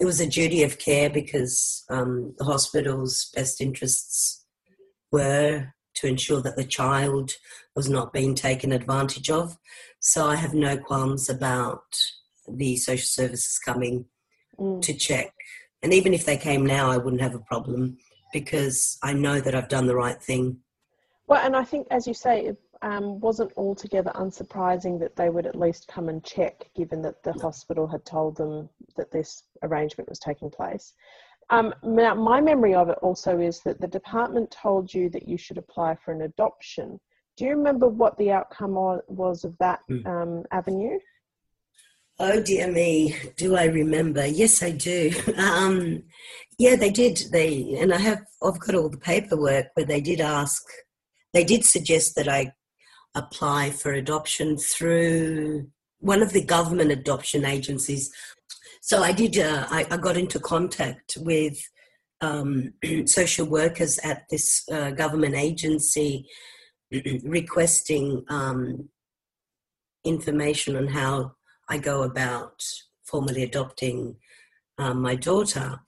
it 0.00 0.04
was 0.04 0.20
a 0.20 0.26
duty 0.26 0.62
of 0.62 0.78
care 0.78 1.08
because 1.08 1.84
um, 1.90 2.34
the 2.38 2.44
hospital's 2.44 3.30
best 3.34 3.60
interests 3.60 4.44
were 5.12 5.72
to 5.94 6.06
ensure 6.06 6.40
that 6.42 6.56
the 6.56 6.64
child 6.64 7.32
was 7.74 7.88
not 7.88 8.12
being 8.12 8.34
taken 8.34 8.72
advantage 8.72 9.30
of. 9.30 9.56
So 10.00 10.26
I 10.26 10.36
have 10.36 10.54
no 10.54 10.76
qualms 10.76 11.28
about 11.28 11.82
the 12.48 12.76
social 12.76 13.06
services 13.06 13.58
coming 13.58 14.06
mm. 14.58 14.82
to 14.82 14.94
check. 14.94 15.32
And 15.82 15.92
even 15.92 16.14
if 16.14 16.24
they 16.24 16.36
came 16.36 16.64
now, 16.64 16.90
I 16.90 16.96
wouldn't 16.96 17.22
have 17.22 17.34
a 17.34 17.40
problem 17.40 17.98
because 18.32 18.98
I 19.02 19.12
know 19.12 19.40
that 19.40 19.54
I've 19.54 19.68
done 19.68 19.86
the 19.86 19.96
right 19.96 20.20
thing. 20.20 20.58
Well, 21.26 21.44
and 21.44 21.56
I 21.56 21.64
think, 21.64 21.86
as 21.90 22.06
you 22.06 22.14
say, 22.14 22.46
it 22.46 22.58
um, 22.82 23.20
wasn't 23.20 23.52
altogether 23.56 24.10
unsurprising 24.14 24.98
that 25.00 25.16
they 25.16 25.28
would 25.28 25.46
at 25.46 25.54
least 25.54 25.88
come 25.88 26.08
and 26.08 26.22
check, 26.24 26.68
given 26.74 27.02
that 27.02 27.22
the 27.22 27.32
hospital 27.32 27.86
had 27.86 28.04
told 28.04 28.36
them 28.36 28.68
that 28.96 29.10
this 29.12 29.44
arrangement 29.62 30.08
was 30.08 30.18
taking 30.18 30.50
place. 30.50 30.94
Um, 31.50 31.74
now, 31.82 32.14
my 32.14 32.40
memory 32.40 32.74
of 32.74 32.88
it 32.88 32.98
also 33.02 33.38
is 33.38 33.60
that 33.60 33.80
the 33.80 33.86
department 33.88 34.50
told 34.50 34.92
you 34.92 35.10
that 35.10 35.28
you 35.28 35.36
should 35.36 35.58
apply 35.58 35.96
for 35.96 36.12
an 36.12 36.22
adoption. 36.22 36.98
Do 37.36 37.44
you 37.44 37.50
remember 37.50 37.88
what 37.88 38.16
the 38.18 38.30
outcome 38.30 38.74
was 39.08 39.44
of 39.44 39.56
that 39.58 39.80
mm. 39.90 40.06
um, 40.06 40.44
avenue? 40.50 40.98
Oh 42.18 42.40
dear 42.40 42.70
me, 42.70 43.16
do 43.36 43.56
I 43.56 43.64
remember? 43.64 44.26
Yes, 44.26 44.62
I 44.62 44.70
do. 44.70 45.12
Um, 45.36 46.04
yeah, 46.58 46.76
they 46.76 46.90
did. 46.90 47.20
They 47.32 47.76
and 47.80 47.92
I 47.92 47.98
have. 47.98 48.22
I've 48.42 48.60
got 48.60 48.74
all 48.74 48.90
the 48.90 48.98
paperwork, 48.98 49.66
but 49.74 49.88
they 49.88 50.00
did 50.00 50.20
ask. 50.20 50.62
They 51.32 51.42
did 51.42 51.64
suggest 51.64 52.14
that 52.16 52.28
I 52.28 52.52
apply 53.14 53.70
for 53.70 53.92
adoption 53.92 54.56
through 54.58 55.68
one 55.98 56.22
of 56.22 56.32
the 56.32 56.44
government 56.44 56.92
adoption 56.92 57.44
agencies. 57.44 58.10
So 58.84 59.00
I 59.00 59.12
did. 59.12 59.38
Uh, 59.38 59.64
I, 59.70 59.86
I, 59.92 59.96
got 59.96 60.16
into 60.16 60.40
contact 60.40 61.16
with 61.20 61.56
um, 62.20 62.74
social 63.06 63.46
workers 63.46 64.00
at 64.00 64.24
this 64.28 64.68
uh, 64.72 64.90
government 64.90 65.36
agency, 65.36 66.26
requesting 67.22 68.24
um, 68.28 68.88
information 70.04 70.74
on 70.74 70.88
how 70.88 71.30
I 71.68 71.78
go 71.78 72.02
about 72.02 72.60
formally 73.04 73.44
adopting 73.44 74.16
um, 74.78 75.00
my 75.00 75.14
daughter. 75.14 75.78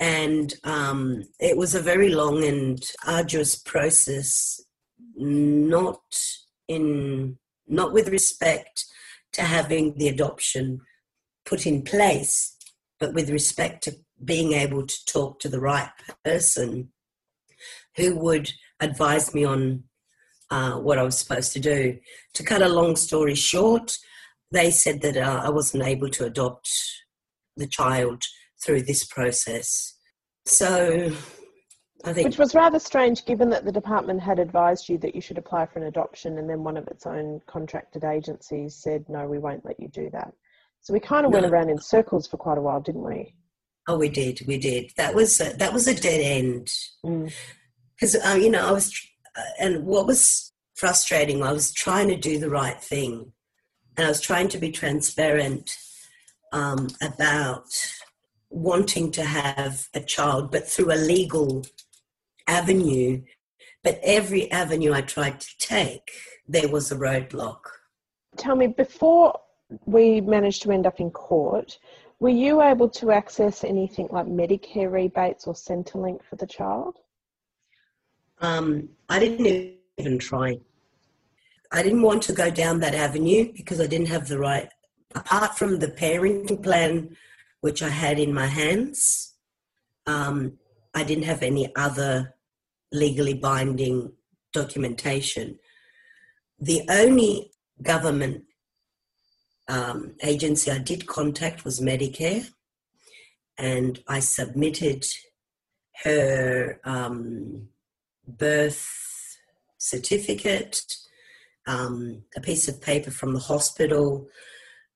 And 0.00 0.54
um, 0.64 1.24
it 1.40 1.58
was 1.58 1.74
a 1.74 1.82
very 1.82 2.08
long 2.08 2.42
and 2.42 2.82
arduous 3.06 3.54
process, 3.54 4.62
not 5.14 6.00
in 6.68 7.36
not 7.68 7.92
with 7.92 8.08
respect 8.08 8.86
to 9.32 9.42
having 9.42 9.98
the 9.98 10.08
adoption 10.08 10.80
put 11.44 11.66
in 11.66 11.82
place, 11.82 12.56
but 12.98 13.14
with 13.14 13.30
respect 13.30 13.84
to 13.84 13.96
being 14.24 14.52
able 14.52 14.86
to 14.86 15.04
talk 15.06 15.40
to 15.40 15.48
the 15.48 15.60
right 15.60 15.90
person 16.24 16.90
who 17.96 18.16
would 18.16 18.50
advise 18.80 19.34
me 19.34 19.44
on 19.44 19.84
uh, 20.50 20.72
what 20.72 20.98
I 20.98 21.02
was 21.02 21.18
supposed 21.18 21.52
to 21.54 21.60
do. 21.60 21.98
To 22.34 22.42
cut 22.42 22.62
a 22.62 22.68
long 22.68 22.96
story 22.96 23.34
short, 23.34 23.96
they 24.50 24.70
said 24.70 25.00
that 25.02 25.16
uh, 25.16 25.42
I 25.44 25.50
wasn't 25.50 25.84
able 25.84 26.08
to 26.10 26.26
adopt 26.26 26.68
the 27.56 27.66
child 27.66 28.22
through 28.62 28.82
this 28.82 29.04
process. 29.04 29.94
So 30.46 31.12
I 32.04 32.12
think. 32.12 32.26
Which 32.26 32.38
was 32.38 32.54
rather 32.54 32.78
strange 32.78 33.24
given 33.24 33.48
that 33.50 33.64
the 33.64 33.72
department 33.72 34.20
had 34.20 34.38
advised 34.38 34.88
you 34.88 34.98
that 34.98 35.14
you 35.14 35.20
should 35.20 35.38
apply 35.38 35.66
for 35.66 35.78
an 35.78 35.86
adoption 35.86 36.38
and 36.38 36.48
then 36.48 36.62
one 36.62 36.76
of 36.76 36.86
its 36.88 37.06
own 37.06 37.40
contracted 37.46 38.04
agencies 38.04 38.74
said, 38.74 39.04
no, 39.08 39.26
we 39.26 39.38
won't 39.38 39.64
let 39.64 39.80
you 39.80 39.88
do 39.88 40.10
that. 40.10 40.32
So 40.84 40.92
we 40.92 41.00
kind 41.00 41.24
of 41.24 41.32
no. 41.32 41.40
went 41.40 41.50
around 41.50 41.70
in 41.70 41.78
circles 41.78 42.26
for 42.26 42.36
quite 42.36 42.58
a 42.58 42.60
while, 42.60 42.78
didn't 42.78 43.04
we? 43.04 43.34
Oh, 43.88 43.96
we 43.96 44.10
did, 44.10 44.42
we 44.46 44.58
did. 44.58 44.92
That 44.98 45.14
was 45.14 45.40
a, 45.40 45.56
that 45.56 45.72
was 45.72 45.88
a 45.88 45.94
dead 45.94 46.20
end. 46.20 46.70
Because 47.02 48.14
mm. 48.14 48.32
uh, 48.32 48.36
you 48.36 48.50
know, 48.50 48.68
I 48.68 48.70
was, 48.70 48.92
uh, 49.34 49.42
and 49.58 49.86
what 49.86 50.06
was 50.06 50.52
frustrating, 50.74 51.42
I 51.42 51.52
was 51.52 51.72
trying 51.72 52.08
to 52.08 52.16
do 52.16 52.38
the 52.38 52.50
right 52.50 52.78
thing, 52.82 53.32
and 53.96 54.06
I 54.06 54.10
was 54.10 54.20
trying 54.20 54.48
to 54.48 54.58
be 54.58 54.70
transparent 54.70 55.74
um, 56.52 56.88
about 57.00 57.64
wanting 58.50 59.10
to 59.12 59.24
have 59.24 59.88
a 59.94 60.00
child, 60.00 60.50
but 60.50 60.68
through 60.68 60.92
a 60.92 61.00
legal 61.00 61.64
avenue. 62.46 63.22
But 63.82 64.00
every 64.02 64.50
avenue 64.50 64.92
I 64.92 65.00
tried 65.00 65.40
to 65.40 65.48
take, 65.58 66.10
there 66.46 66.68
was 66.68 66.92
a 66.92 66.96
roadblock. 66.96 67.60
Tell 68.36 68.56
me, 68.56 68.66
before 68.66 69.38
we 69.86 70.20
managed 70.20 70.62
to 70.62 70.72
end 70.72 70.86
up 70.86 71.00
in 71.00 71.10
court, 71.10 71.78
were 72.20 72.28
you 72.28 72.62
able 72.62 72.88
to 72.90 73.10
access 73.10 73.64
anything 73.64 74.08
like 74.10 74.26
Medicare 74.26 74.90
rebates 74.90 75.46
or 75.46 75.54
Centrelink 75.54 76.22
for 76.24 76.36
the 76.36 76.46
child? 76.46 76.98
Um, 78.40 78.88
I 79.08 79.18
didn't 79.18 79.76
even 79.98 80.18
try. 80.18 80.58
I 81.72 81.82
didn't 81.82 82.02
want 82.02 82.22
to 82.24 82.32
go 82.32 82.50
down 82.50 82.80
that 82.80 82.94
avenue 82.94 83.52
because 83.52 83.80
I 83.80 83.86
didn't 83.86 84.08
have 84.08 84.28
the 84.28 84.38
right, 84.38 84.68
apart 85.14 85.58
from 85.58 85.78
the 85.78 85.88
parenting 85.88 86.62
plan, 86.62 87.16
which 87.60 87.82
I 87.82 87.88
had 87.88 88.18
in 88.18 88.32
my 88.32 88.46
hands, 88.46 89.34
um, 90.06 90.58
I 90.94 91.02
didn't 91.02 91.24
have 91.24 91.42
any 91.42 91.74
other 91.74 92.34
legally 92.92 93.34
binding 93.34 94.12
documentation. 94.52 95.58
The 96.60 96.82
only 96.88 97.50
government 97.82 98.44
um, 99.68 100.14
agency 100.22 100.70
I 100.70 100.78
did 100.78 101.06
contact 101.06 101.64
was 101.64 101.80
Medicare, 101.80 102.48
and 103.58 104.02
I 104.08 104.20
submitted 104.20 105.04
her 106.02 106.80
um, 106.84 107.68
birth 108.26 109.38
certificate 109.78 110.82
um, 111.66 112.22
a 112.36 112.40
piece 112.40 112.68
of 112.68 112.80
paper 112.80 113.10
from 113.10 113.32
the 113.32 113.40
hospital 113.40 114.28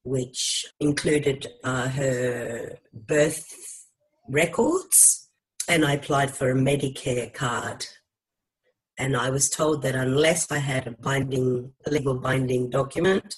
which 0.04 0.66
included 0.80 1.46
uh, 1.64 1.88
her 1.88 2.78
birth 2.92 3.86
records, 4.28 5.28
and 5.68 5.84
I 5.84 5.94
applied 5.94 6.30
for 6.30 6.50
a 6.50 6.54
Medicare 6.54 7.32
card. 7.32 7.86
And 8.96 9.16
I 9.16 9.30
was 9.30 9.50
told 9.50 9.82
that 9.82 9.94
unless 9.94 10.50
I 10.50 10.58
had 10.58 10.86
a 10.86 10.90
binding, 10.92 11.72
a 11.86 11.90
legal 11.90 12.14
binding 12.14 12.70
document, 12.70 13.36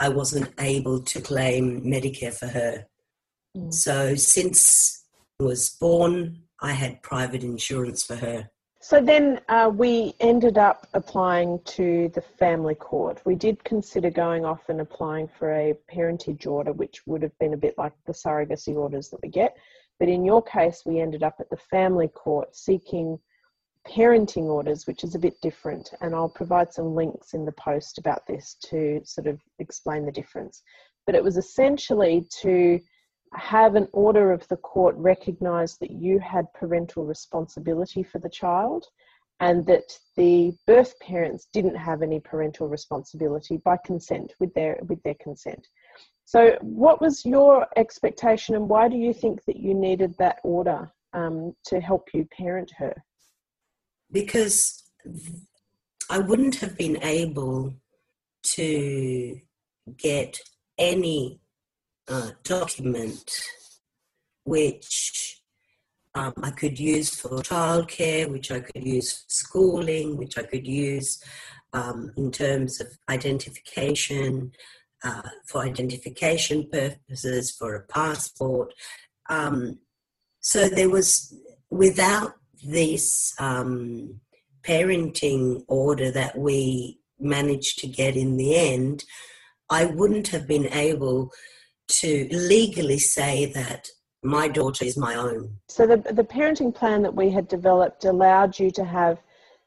I 0.00 0.08
wasn't 0.08 0.50
able 0.58 1.00
to 1.00 1.20
claim 1.20 1.82
Medicare 1.82 2.32
for 2.32 2.46
her. 2.46 2.86
Mm. 3.56 3.72
So 3.72 4.14
since 4.14 5.04
I 5.38 5.44
was 5.44 5.76
born, 5.78 6.42
I 6.60 6.72
had 6.72 7.02
private 7.02 7.44
insurance 7.44 8.02
for 8.02 8.16
her. 8.16 8.50
So 8.82 9.02
then 9.02 9.40
uh, 9.50 9.70
we 9.72 10.14
ended 10.20 10.56
up 10.56 10.88
applying 10.94 11.60
to 11.66 12.10
the 12.14 12.22
family 12.22 12.74
court. 12.74 13.20
We 13.26 13.34
did 13.34 13.62
consider 13.62 14.08
going 14.08 14.46
off 14.46 14.70
and 14.70 14.80
applying 14.80 15.28
for 15.28 15.52
a 15.52 15.74
parentage 15.86 16.46
order, 16.46 16.72
which 16.72 17.06
would 17.06 17.22
have 17.22 17.38
been 17.38 17.52
a 17.52 17.58
bit 17.58 17.74
like 17.76 17.92
the 18.06 18.14
surrogacy 18.14 18.74
orders 18.74 19.10
that 19.10 19.20
we 19.22 19.28
get. 19.28 19.54
But 19.98 20.08
in 20.08 20.24
your 20.24 20.42
case, 20.42 20.82
we 20.86 20.98
ended 20.98 21.22
up 21.22 21.36
at 21.40 21.50
the 21.50 21.58
family 21.58 22.08
court 22.08 22.56
seeking 22.56 23.18
parenting 23.88 24.44
orders, 24.44 24.86
which 24.86 25.04
is 25.04 25.14
a 25.14 25.18
bit 25.18 25.40
different. 25.40 25.90
And 26.00 26.14
I'll 26.14 26.28
provide 26.28 26.72
some 26.72 26.94
links 26.94 27.34
in 27.34 27.44
the 27.44 27.52
post 27.52 27.98
about 27.98 28.26
this 28.26 28.56
to 28.66 29.00
sort 29.04 29.26
of 29.26 29.40
explain 29.58 30.04
the 30.04 30.12
difference. 30.12 30.62
But 31.06 31.14
it 31.14 31.24
was 31.24 31.36
essentially 31.36 32.26
to 32.42 32.80
have 33.34 33.74
an 33.74 33.88
order 33.92 34.32
of 34.32 34.46
the 34.48 34.56
court 34.56 34.96
recognize 34.96 35.78
that 35.78 35.90
you 35.90 36.18
had 36.18 36.52
parental 36.52 37.04
responsibility 37.04 38.02
for 38.02 38.18
the 38.18 38.28
child 38.28 38.86
and 39.40 39.64
that 39.66 39.98
the 40.16 40.52
birth 40.66 40.98
parents 41.00 41.48
didn't 41.52 41.76
have 41.76 42.02
any 42.02 42.20
parental 42.20 42.68
responsibility 42.68 43.56
by 43.58 43.76
consent 43.84 44.34
with 44.40 44.52
their 44.54 44.78
with 44.88 45.02
their 45.02 45.14
consent 45.14 45.68
so 46.24 46.56
what 46.60 47.00
was 47.00 47.24
your 47.24 47.66
expectation 47.76 48.54
and 48.54 48.68
why 48.68 48.88
do 48.88 48.96
you 48.96 49.12
think 49.12 49.44
that 49.44 49.56
you 49.56 49.74
needed 49.74 50.14
that 50.18 50.38
order 50.44 50.90
um, 51.12 51.54
to 51.64 51.80
help 51.80 52.08
you 52.12 52.26
parent 52.36 52.70
her 52.76 52.94
because 54.12 54.84
i 56.08 56.18
wouldn't 56.18 56.56
have 56.56 56.76
been 56.76 57.02
able 57.02 57.74
to 58.42 59.40
get 59.96 60.38
any 60.78 61.40
uh, 62.08 62.30
document 62.42 63.30
which 64.44 65.40
um, 66.14 66.32
I 66.42 66.50
could 66.50 66.78
use 66.78 67.14
for 67.14 67.30
childcare, 67.38 68.28
which 68.28 68.50
I 68.50 68.60
could 68.60 68.84
use 68.84 69.12
for 69.12 69.24
schooling, 69.28 70.16
which 70.16 70.36
I 70.38 70.42
could 70.42 70.66
use 70.66 71.22
um, 71.72 72.12
in 72.16 72.32
terms 72.32 72.80
of 72.80 72.88
identification, 73.08 74.52
uh, 75.04 75.22
for 75.46 75.62
identification 75.62 76.68
purposes, 76.70 77.52
for 77.52 77.76
a 77.76 77.86
passport. 77.86 78.74
Um, 79.28 79.78
so 80.40 80.68
there 80.68 80.90
was, 80.90 81.34
without 81.70 82.34
this 82.64 83.34
um, 83.38 84.20
parenting 84.62 85.64
order 85.68 86.10
that 86.10 86.36
we 86.38 86.98
managed 87.18 87.78
to 87.80 87.86
get 87.86 88.16
in 88.16 88.36
the 88.36 88.54
end, 88.54 89.04
I 89.70 89.84
wouldn't 89.84 90.28
have 90.28 90.46
been 90.46 90.66
able 90.72 91.30
to 91.88 92.28
legally 92.30 92.98
say 92.98 93.46
that 93.46 93.88
my 94.22 94.48
daughter 94.48 94.84
is 94.84 94.96
my 94.96 95.14
own. 95.14 95.56
So 95.68 95.86
the 95.86 95.96
the 95.96 96.24
parenting 96.24 96.74
plan 96.74 97.02
that 97.02 97.14
we 97.14 97.30
had 97.30 97.48
developed 97.48 98.04
allowed 98.04 98.58
you 98.58 98.70
to 98.72 98.84
have 98.84 99.18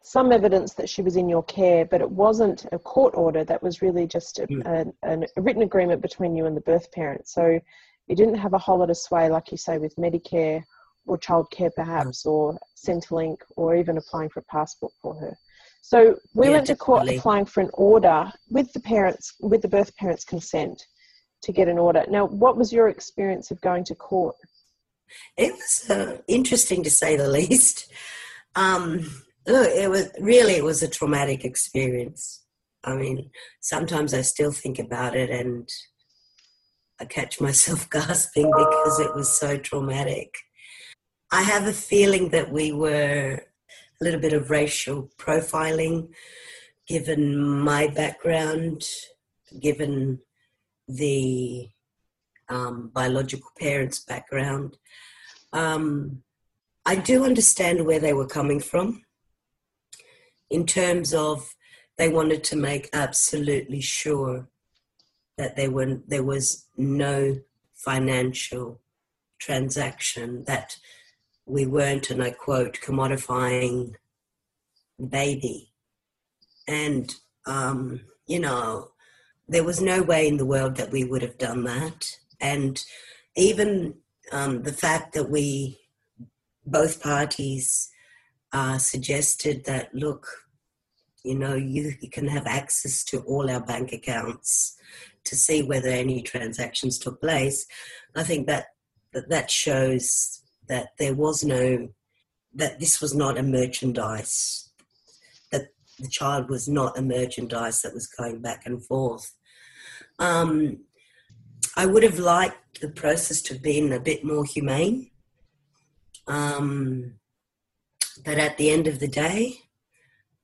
some 0.04 0.32
evidence 0.32 0.74
that 0.74 0.90
she 0.90 1.02
was 1.02 1.16
in 1.16 1.30
your 1.30 1.44
care, 1.44 1.86
but 1.86 2.02
it 2.02 2.10
wasn't 2.10 2.66
a 2.72 2.78
court 2.78 3.14
order. 3.16 3.44
That 3.44 3.64
was 3.64 3.82
really 3.82 4.06
just 4.06 4.40
a, 4.40 4.48
mm. 4.48 4.94
a, 5.04 5.28
a 5.38 5.42
written 5.42 5.62
agreement 5.62 6.02
between 6.02 6.36
you 6.36 6.46
and 6.46 6.58
the 6.58 6.62
birth 6.62 6.92
parent. 6.92 7.28
So 7.28 7.60
you 8.08 8.16
didn't 8.16 8.36
have 8.36 8.54
a 8.54 8.58
whole 8.58 8.80
lot 8.80 8.90
of 8.90 8.98
sway, 8.98 9.30
like 9.30 9.50
you 9.50 9.58
say, 9.58 9.78
with 9.78 9.96
Medicare 9.96 10.64
or 11.06 11.18
childcare, 11.18 11.72
perhaps, 11.76 12.24
mm. 12.24 12.32
or 12.32 12.60
Centrelink, 12.78 13.38
or 13.56 13.76
even 13.76 13.98
applying 13.98 14.30
for 14.30 14.40
a 14.40 14.44
passport 14.44 14.94
for 15.02 15.16
her. 15.16 15.38
So 15.82 16.18
we 16.34 16.48
yeah, 16.48 16.54
went 16.54 16.68
to 16.68 16.78
court 16.78 17.10
applying 17.10 17.46
for 17.46 17.60
an 17.60 17.70
order 17.74 18.32
with 18.50 18.72
the 18.72 18.80
parents, 18.80 19.34
with 19.42 19.62
the 19.62 19.68
birth 19.68 19.96
parents' 19.98 20.24
consent 20.24 20.82
to 21.42 21.52
get 21.52 21.68
an 21.68 21.78
order. 21.78 22.06
Now, 22.10 22.26
what 22.26 22.56
was 22.56 22.72
your 22.72 22.88
experience 22.88 23.52
of 23.52 23.60
going 23.60 23.84
to 23.86 23.96
court? 23.96 24.36
It 25.38 25.52
was 25.52 25.90
uh, 25.90 26.18
interesting 26.28 26.84
to 26.84 26.90
say 26.90 27.18
the 27.18 27.28
least. 27.40 27.92
Um, 28.56 29.24
it 29.46 29.90
was 29.90 30.10
really 30.20 30.54
it 30.54 30.64
was 30.64 30.82
a 30.84 30.88
traumatic 30.88 31.44
experience. 31.44 32.46
I 32.86 32.96
mean, 32.96 33.30
sometimes 33.60 34.14
I 34.14 34.22
still 34.22 34.52
think 34.52 34.80
about 34.80 35.16
it, 35.16 35.30
and 35.30 35.68
I 37.00 37.06
catch 37.06 37.42
myself 37.42 37.90
gasping 37.92 38.50
because 38.50 39.00
it 39.00 39.14
was 39.14 39.38
so 39.38 39.58
traumatic. 39.58 40.34
I 41.34 41.42
have 41.42 41.66
a 41.66 41.74
feeling 41.74 42.30
that 42.30 42.52
we 42.52 42.72
were 42.72 43.42
a 44.00 44.04
little 44.04 44.20
bit 44.20 44.34
of 44.34 44.52
racial 44.52 45.10
profiling, 45.18 46.10
given 46.88 47.60
my 47.60 47.88
background, 47.88 48.84
given 49.60 50.20
the 50.88 51.70
um, 52.50 52.92
biological 52.94 53.50
parents' 53.60 53.98
background. 53.98 54.78
Um, 55.52 56.22
I 56.86 56.98
do 56.98 57.26
understand 57.26 57.88
where 57.88 58.00
they 58.00 58.14
were 58.14 58.28
coming 58.28 58.60
from 58.60 59.02
in 60.52 60.68
terms 60.68 61.16
of 61.16 61.56
they 61.98 62.10
wanted 62.10 62.44
to 62.44 62.56
make 62.56 62.92
absolutely 62.94 63.82
sure 63.82 64.50
that 65.40 65.56
there 65.56 65.72
were 65.72 66.00
there 66.06 66.22
was 66.22 66.68
no 66.78 67.40
financial 67.74 68.82
transaction 69.40 70.44
that 70.44 70.78
we 71.46 71.66
weren't 71.66 72.10
and 72.10 72.24
I 72.24 72.32
quote 72.32 72.80
commodifying 72.82 73.96
the 74.98 75.08
baby. 75.08 75.72
And 76.68 77.14
um, 77.46 78.02
you 78.28 78.40
know 78.40 78.90
there 79.48 79.64
was 79.64 79.82
no 79.82 80.02
way 80.02 80.28
in 80.28 80.38
the 80.38 80.46
world 80.46 80.78
that 80.78 80.92
we 80.92 81.04
would 81.04 81.22
have 81.22 81.38
done 81.38 81.64
that. 81.66 82.18
And 82.40 82.82
even 83.36 83.96
um, 84.32 84.64
the 84.64 84.74
fact 84.74 85.14
that 85.14 85.30
we 85.30 85.80
both 86.66 87.04
parties 87.04 87.90
uh, 88.54 88.78
suggested 88.78 89.66
that 89.66 89.94
look 89.94 90.28
you 91.24 91.36
know 91.36 91.56
you, 91.56 91.94
you 92.02 92.10
can 92.10 92.28
have 92.28 92.46
access 92.46 93.04
to 93.04 93.20
all 93.22 93.50
our 93.50 93.62
bank 93.62 93.92
accounts 93.92 94.78
to 95.24 95.36
see 95.36 95.64
whether 95.64 95.90
any 95.90 96.22
transactions 96.22 97.00
took 97.00 97.20
place 97.22 97.66
i 98.16 98.24
think 98.24 98.46
that 98.46 98.68
that, 99.14 99.30
that 99.30 99.50
shows 99.50 100.43
that 100.68 100.90
there 101.00 101.14
was 101.14 101.44
no 101.44 101.90
that 102.56 102.80
this 102.80 103.02
was 103.02 103.16
not 103.16 103.38
a 103.38 103.44
merchandise 103.44 104.70
that 105.52 105.70
the 106.00 106.08
child 106.08 106.50
was 106.50 106.68
not 106.68 106.98
a 106.98 107.02
merchandise 107.02 107.82
that 107.82 107.94
was 107.94 108.08
going 108.08 108.42
back 108.42 108.64
and 108.66 108.86
forth. 108.86 109.34
Um, 110.20 110.86
i 111.76 111.86
would 111.86 112.04
have 112.04 112.20
liked 112.20 112.82
the 112.82 112.90
process 112.90 113.42
to 113.42 113.54
have 113.54 113.64
been 113.64 113.92
a 113.92 114.00
bit 114.00 114.24
more 114.24 114.46
humane. 114.46 115.10
Um, 116.28 117.16
but 118.24 118.38
at 118.38 118.58
the 118.58 118.70
end 118.70 118.88
of 118.88 119.00
the 119.00 119.08
day, 119.08 119.58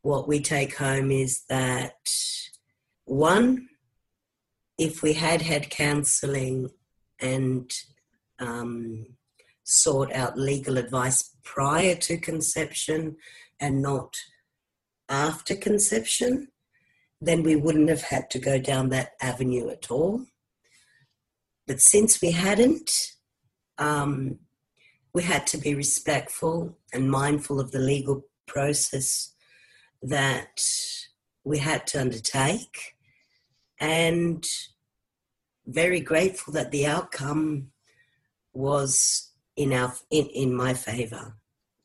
what 0.02 0.28
we 0.28 0.40
take 0.40 0.78
home 0.78 1.12
is 1.12 1.44
that 1.50 1.98
one, 3.06 3.68
if 4.78 5.02
we 5.02 5.14
had 5.14 5.42
had 5.42 5.70
counselling 5.70 6.70
and 7.20 7.72
um, 8.40 9.06
sought 9.70 10.12
out 10.14 10.38
legal 10.38 10.78
advice 10.78 11.36
prior 11.44 11.96
to 11.96 12.18
conception 12.18 13.16
and 13.60 13.82
not 13.82 14.16
after 15.10 15.56
conception, 15.56 16.48
then 17.22 17.44
we 17.44 17.56
wouldn't 17.56 17.90
have 17.90 18.04
had 18.04 18.30
to 18.32 18.40
go 18.40 18.60
down 18.60 18.90
that 18.90 19.12
avenue 19.22 19.70
at 19.70 19.92
all. 19.92 20.26
But 21.68 21.82
since 21.82 22.22
we 22.22 22.32
hadn't, 22.32 22.92
um, 23.78 24.40
we 25.14 25.24
had 25.24 25.46
to 25.48 25.58
be 25.58 25.76
respectful 25.76 26.78
and 26.94 27.10
mindful 27.12 27.60
of 27.60 27.72
the 27.72 27.80
legal 27.80 28.26
process 28.48 29.34
that 30.02 30.62
we 31.44 31.58
had 31.58 31.86
to 31.88 32.00
undertake 32.00 32.96
and 33.80 34.46
very 35.66 36.00
grateful 36.00 36.54
that 36.54 36.72
the 36.72 36.86
outcome 36.86 37.68
was 38.54 39.29
in 39.60 39.74
our 39.74 39.94
in, 40.10 40.26
in 40.28 40.50
my 40.64 40.74
favor 40.74 41.26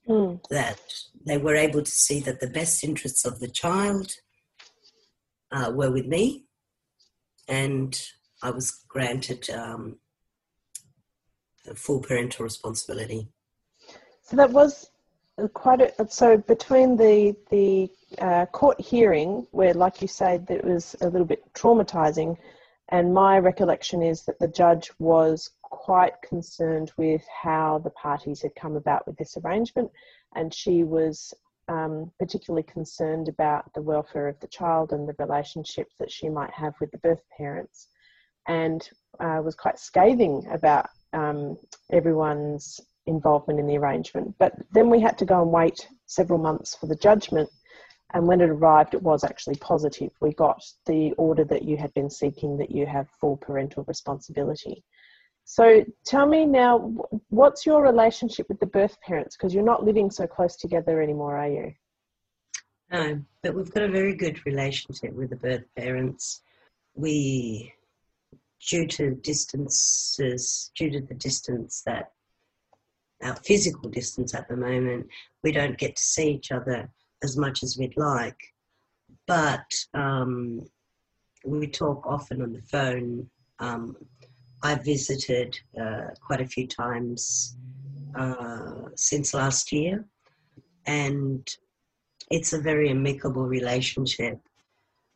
mm. 0.09 0.41
that 0.49 0.81
they 1.27 1.39
were 1.39 1.57
able 1.57 1.83
to 1.83 1.91
see 1.91 2.21
that 2.21 2.41
the 2.41 2.55
best 2.59 2.85
interests 2.85 3.25
of 3.25 3.41
the 3.41 3.49
child 3.49 4.13
uh, 5.53 5.71
were 5.75 5.91
with 5.91 6.07
me 6.07 6.45
and 7.49 7.91
i 8.43 8.51
was 8.51 8.85
granted 8.89 9.49
um, 9.51 9.99
full 11.75 12.01
parental 12.01 12.45
responsibility. 12.45 13.29
So 14.23 14.37
that 14.37 14.51
was 14.51 14.91
quite 15.55 15.81
a, 15.81 16.09
so 16.09 16.37
between 16.37 16.97
the 16.97 17.35
the 17.51 17.91
uh, 18.19 18.47
court 18.47 18.81
hearing 18.81 19.47
where 19.51 19.75
like 19.75 20.01
you 20.03 20.09
said 20.09 20.47
that 20.47 20.59
it 20.59 20.65
was 20.65 20.95
a 21.01 21.09
little 21.09 21.27
bit 21.27 21.43
traumatizing 21.55 22.37
and 22.95 23.13
my 23.13 23.41
recollection 23.41 24.05
is 24.05 24.23
that 24.23 24.39
the 24.39 24.47
judge 24.47 24.89
was 25.01 25.51
quite 25.63 26.15
concerned 26.23 26.93
with 26.97 27.23
how 27.43 27.81
the 27.83 27.91
parties 27.91 28.41
had 28.41 28.55
come 28.55 28.77
about 28.77 29.05
with 29.05 29.17
this 29.17 29.37
arrangement 29.37 29.91
and 30.37 30.55
she 30.55 30.85
was 30.85 31.35
um, 31.67 32.13
particularly 32.21 32.63
concerned 32.63 33.29
about 33.29 33.65
the 33.75 33.83
welfare 33.83 34.29
of 34.29 34.39
the 34.39 34.47
child 34.47 34.93
and 34.93 35.09
the 35.09 35.17
relationship 35.19 35.89
that 35.99 36.13
she 36.13 36.29
might 36.29 36.53
have 36.53 36.75
with 36.81 36.93
the 36.93 36.99
birth 36.99 37.23
parents 37.37 37.89
and 38.47 38.91
uh, 39.19 39.41
was 39.43 39.57
quite 39.57 39.81
scathing 39.81 40.47
about 40.53 40.89
um, 41.15 41.59
everyone's 41.91 42.81
involvement 43.07 43.59
in 43.59 43.67
the 43.67 43.77
arrangement. 43.77 44.37
But 44.39 44.53
then 44.73 44.89
we 44.89 45.01
had 45.01 45.19
to 45.19 45.25
go 45.25 45.43
and 45.43 45.51
wait 45.51 45.89
several 46.07 46.39
months 46.39 46.77
for 46.77 46.87
the 46.87 46.95
judgment. 46.95 47.51
And 48.15 48.29
when 48.29 48.41
it 48.41 48.49
arrived, 48.49 48.95
it 48.95 49.03
was 49.03 49.25
actually 49.25 49.57
positive. 49.57 50.13
We 50.21 50.33
got 50.35 50.65
the 50.87 51.13
order 51.19 51.45
that 51.47 51.65
you 51.65 51.77
had 51.77 51.93
been 51.95 52.09
seeking 52.09 52.57
that 52.59 52.71
you 52.71 52.87
have 52.87 53.11
full 53.21 53.37
parental 53.37 53.85
responsibility. 53.89 54.85
So 55.45 55.85
tell 56.07 56.27
me 56.27 56.47
now, 56.47 56.95
what's 57.29 57.67
your 57.67 57.83
relationship 57.83 58.49
with 58.49 58.61
the 58.61 58.67
birth 58.67 58.97
parents? 59.01 59.37
Because 59.37 59.53
you're 59.53 59.65
not 59.65 59.85
living 59.85 60.11
so 60.11 60.29
close 60.29 60.57
together 60.57 61.03
anymore, 61.03 61.37
are 61.37 61.49
you? 61.49 61.73
No, 62.93 63.21
but 63.43 63.55
we've 63.55 63.75
got 63.75 63.83
a 63.83 63.91
very 63.91 64.15
good 64.15 64.47
relationship 64.47 65.13
with 65.13 65.31
the 65.31 65.37
birth 65.37 65.65
parents. 65.77 66.41
We 66.95 67.75
due 68.71 68.87
to 68.87 69.17
distances, 69.17 70.71
due 70.77 70.91
to 70.91 71.01
the 71.01 71.15
distance 71.15 71.83
that 71.85 72.13
our 73.23 73.37
physical 73.37 73.91
distance 73.91 74.35
at 74.35 74.49
the 74.49 74.57
moment, 74.57 75.09
we 75.43 75.51
don't 75.51 75.77
get 75.77 75.97
to 75.97 76.03
see 76.03 76.31
each 76.31 76.53
other 76.53 76.89
as 77.25 77.37
much 77.37 77.63
as 77.65 77.77
we'd 77.79 77.97
like. 77.97 78.41
But 79.27 79.69
um, 79.95 80.61
we 81.45 81.67
talk 81.67 82.07
often 82.07 82.43
on 82.43 82.53
the 82.53 82.63
phone. 82.63 83.29
Um, 83.59 83.97
I 84.63 84.77
visited 84.77 85.59
uh, 85.81 86.09
quite 86.27 86.41
a 86.41 86.47
few 86.47 86.67
times 86.67 87.57
uh, 88.15 88.89
since 88.95 89.35
last 89.35 89.73
year, 89.73 90.05
and 90.87 91.47
it's 92.31 92.53
a 92.53 92.61
very 92.61 92.91
amicable 92.91 93.47
relationship. 93.47 94.39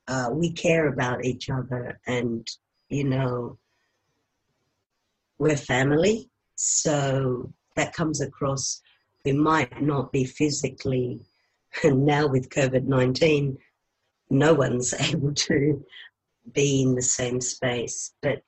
Uh, 0.07 0.31
we 0.33 0.53
care 0.53 0.89
about 0.89 1.25
each 1.25 1.49
other, 1.51 2.01
and 2.07 2.47
you 2.89 3.05
know, 3.05 3.59
we're 5.39 5.57
family. 5.57 6.31
So 6.57 7.53
that 7.77 7.95
comes 7.95 8.21
across. 8.21 8.83
We 9.25 9.33
might 9.33 9.83
not 9.83 10.13
be 10.13 10.25
physically, 10.25 11.21
and 11.85 12.05
now 12.07 12.27
with 12.27 12.51
COVID 12.51 12.85
19, 12.85 13.57
no 14.31 14.55
one's 14.55 14.95
able 15.01 15.35
to 15.35 15.85
be 16.53 16.83
in 16.83 16.95
the 16.95 17.03
same 17.03 17.41
space. 17.41 18.15
But 18.23 18.43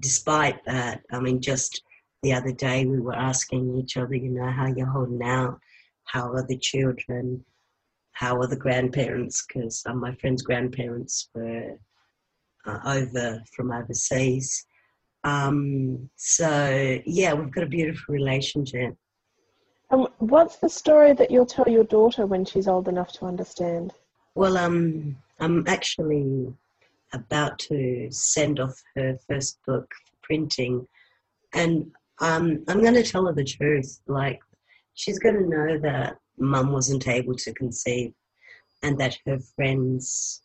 despite 0.00 0.64
that, 0.64 1.02
I 1.12 1.20
mean, 1.20 1.40
just 1.40 1.82
the 2.22 2.32
other 2.32 2.52
day 2.52 2.86
we 2.86 3.00
were 3.00 3.14
asking 3.14 3.76
each 3.76 3.96
other, 3.96 4.14
you 4.14 4.30
know, 4.30 4.50
how 4.50 4.66
you're 4.66 4.86
holding 4.86 5.22
out, 5.22 5.58
how 6.04 6.32
are 6.32 6.46
the 6.46 6.58
children, 6.58 7.44
how 8.12 8.36
are 8.40 8.46
the 8.46 8.56
grandparents, 8.56 9.44
because 9.46 9.82
um, 9.86 10.00
my 10.00 10.14
friend's 10.16 10.42
grandparents 10.42 11.28
were 11.34 11.78
uh, 12.66 12.78
over 12.86 13.42
from 13.54 13.72
overseas. 13.72 14.66
Um, 15.24 16.08
so 16.16 16.98
yeah, 17.04 17.34
we've 17.34 17.52
got 17.52 17.64
a 17.64 17.68
beautiful 17.68 18.14
relationship. 18.14 18.94
Um, 19.90 20.08
what's 20.18 20.56
the 20.56 20.68
story 20.68 21.12
that 21.12 21.30
you'll 21.30 21.46
tell 21.46 21.68
your 21.68 21.84
daughter 21.84 22.26
when 22.26 22.44
she's 22.44 22.68
old 22.68 22.88
enough 22.88 23.12
to 23.14 23.26
understand? 23.26 23.92
Well, 24.34 24.56
um, 24.56 25.16
I'm 25.40 25.66
actually 25.66 26.52
about 27.12 27.58
to 27.60 28.08
send 28.10 28.60
off 28.60 28.74
her 28.96 29.16
first 29.28 29.58
book 29.66 29.90
printing, 30.22 30.86
and 31.54 31.90
um, 32.20 32.64
I'm 32.68 32.82
going 32.82 32.94
to 32.94 33.02
tell 33.02 33.26
her 33.26 33.32
the 33.32 33.44
truth. 33.44 34.00
Like, 34.06 34.40
she's 34.94 35.18
going 35.18 35.36
to 35.36 35.48
know 35.48 35.78
that 35.78 36.16
mum 36.38 36.72
wasn't 36.72 37.06
able 37.06 37.34
to 37.36 37.54
conceive, 37.54 38.12
and 38.82 38.98
that 38.98 39.18
her 39.26 39.38
friends 39.56 40.42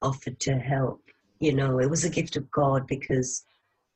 offered 0.00 0.38
to 0.40 0.56
help 0.58 1.00
you 1.44 1.52
know, 1.52 1.78
it 1.78 1.90
was 1.90 2.04
a 2.04 2.10
gift 2.10 2.36
of 2.36 2.50
God 2.50 2.86
because 2.86 3.44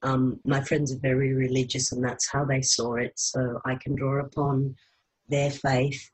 um, 0.02 0.40
my 0.44 0.60
friends 0.60 0.92
are 0.92 0.98
very 0.98 1.32
religious 1.34 1.92
and 1.92 2.04
that's 2.04 2.28
how 2.30 2.44
they 2.44 2.62
saw 2.62 2.94
it. 2.94 3.12
So 3.16 3.60
I 3.64 3.74
can 3.76 3.94
draw 3.94 4.20
upon 4.20 4.76
their 5.28 5.50
faith 5.50 6.10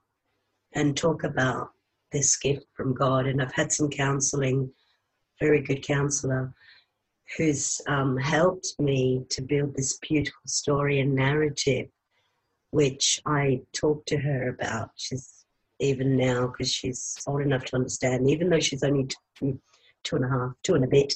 and 0.74 0.96
talk 0.96 1.24
about 1.24 1.70
this 2.12 2.36
gift 2.36 2.66
from 2.74 2.94
God. 2.94 3.26
And 3.26 3.42
I've 3.42 3.52
had 3.52 3.72
some 3.72 3.90
counseling, 3.90 4.70
very 5.40 5.60
good 5.60 5.86
counselor. 5.86 6.54
who's 7.36 7.80
um, 7.88 8.16
helped 8.16 8.74
me 8.78 9.24
to 9.30 9.42
build 9.42 9.74
this 9.74 9.98
beautiful 9.98 10.40
story 10.46 11.00
and 11.00 11.14
narrative, 11.14 11.88
which 12.70 13.20
I 13.26 13.60
talk 13.72 14.04
to 14.06 14.16
her 14.16 14.48
about. 14.48 14.90
She's 14.96 15.44
even 15.80 16.16
now 16.16 16.46
because 16.46 16.72
she's 16.72 17.16
old 17.26 17.40
enough 17.42 17.64
to 17.66 17.76
understand, 17.76 18.28
even 18.30 18.48
though 18.48 18.60
she's 18.60 18.82
only 18.84 19.08
two, 19.38 19.60
two 20.04 20.16
and 20.16 20.24
a 20.24 20.28
half, 20.28 20.52
two 20.62 20.74
and 20.74 20.84
a 20.84 20.88
bit. 20.88 21.14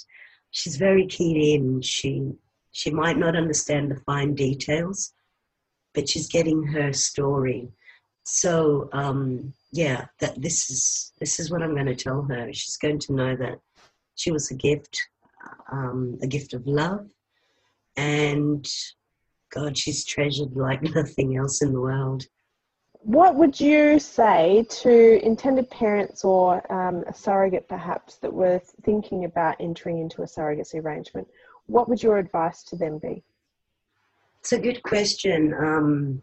She's 0.51 0.77
very 0.77 1.07
keen 1.07 1.37
in. 1.37 1.83
She 1.83 2.33
she 2.73 2.91
might 2.91 3.19
not 3.19 3.37
understand 3.37 3.91
the 3.91 4.01
fine 4.01 4.35
details, 4.35 5.13
but 5.95 6.09
she's 6.09 6.29
getting 6.29 6.63
her 6.63 6.93
story. 6.93 7.69
So 8.25 8.89
um, 8.93 9.53
yeah, 9.73 10.07
that 10.21 10.41
this 10.41 10.71
is 10.71 11.13
this 11.19 11.41
is 11.41 11.51
what 11.51 11.63
I'm 11.63 11.75
going 11.75 11.87
to 11.87 11.97
tell 11.97 12.23
her. 12.23 12.53
She's 12.53 12.77
going 12.77 12.99
to 13.01 13.15
know 13.15 13.37
that 13.37 13.59
she 14.17 14.31
was 14.31 14.51
a 14.51 14.55
gift, 14.55 14.99
um, 15.73 16.19
a 16.23 16.27
gift 16.27 16.53
of 16.53 16.67
love, 16.67 17.09
and 17.97 18.69
God, 19.51 19.77
she's 19.77 20.05
treasured 20.05 20.57
like 20.57 20.83
nothing 20.95 21.37
else 21.37 21.63
in 21.63 21.73
the 21.73 21.81
world. 21.81 22.27
What 23.01 23.37
would 23.37 23.59
you 23.59 23.99
say 23.99 24.67
to 24.69 25.25
intended 25.25 25.71
parents 25.71 26.25
or 26.25 26.71
um, 26.73 27.05
a 27.07 27.15
surrogate 27.15 27.69
perhaps 27.69 28.17
that 28.17 28.33
were 28.33 28.61
thinking 28.83 29.25
about 29.25 29.57
entering 29.61 29.99
into 29.99 30.23
a 30.23 30.27
surrogacy 30.27 30.83
arrangement? 30.83 31.29
What 31.69 31.89
would 31.89 32.03
your 32.03 32.19
advice 32.19 32.63
to 32.65 32.77
them 32.77 32.99
be? 32.99 33.23
It's 34.41 34.53
a 34.53 34.59
good 34.59 34.83
question. 34.83 35.55
Um, 35.55 36.23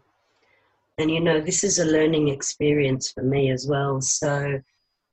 and 0.98 1.12
you 1.12 1.20
know, 1.20 1.40
this 1.40 1.64
is 1.64 1.80
a 1.80 1.86
learning 1.86 2.30
experience 2.30 3.12
for 3.12 3.24
me 3.24 3.52
as 3.52 3.68
well. 3.68 4.02
So 4.02 4.60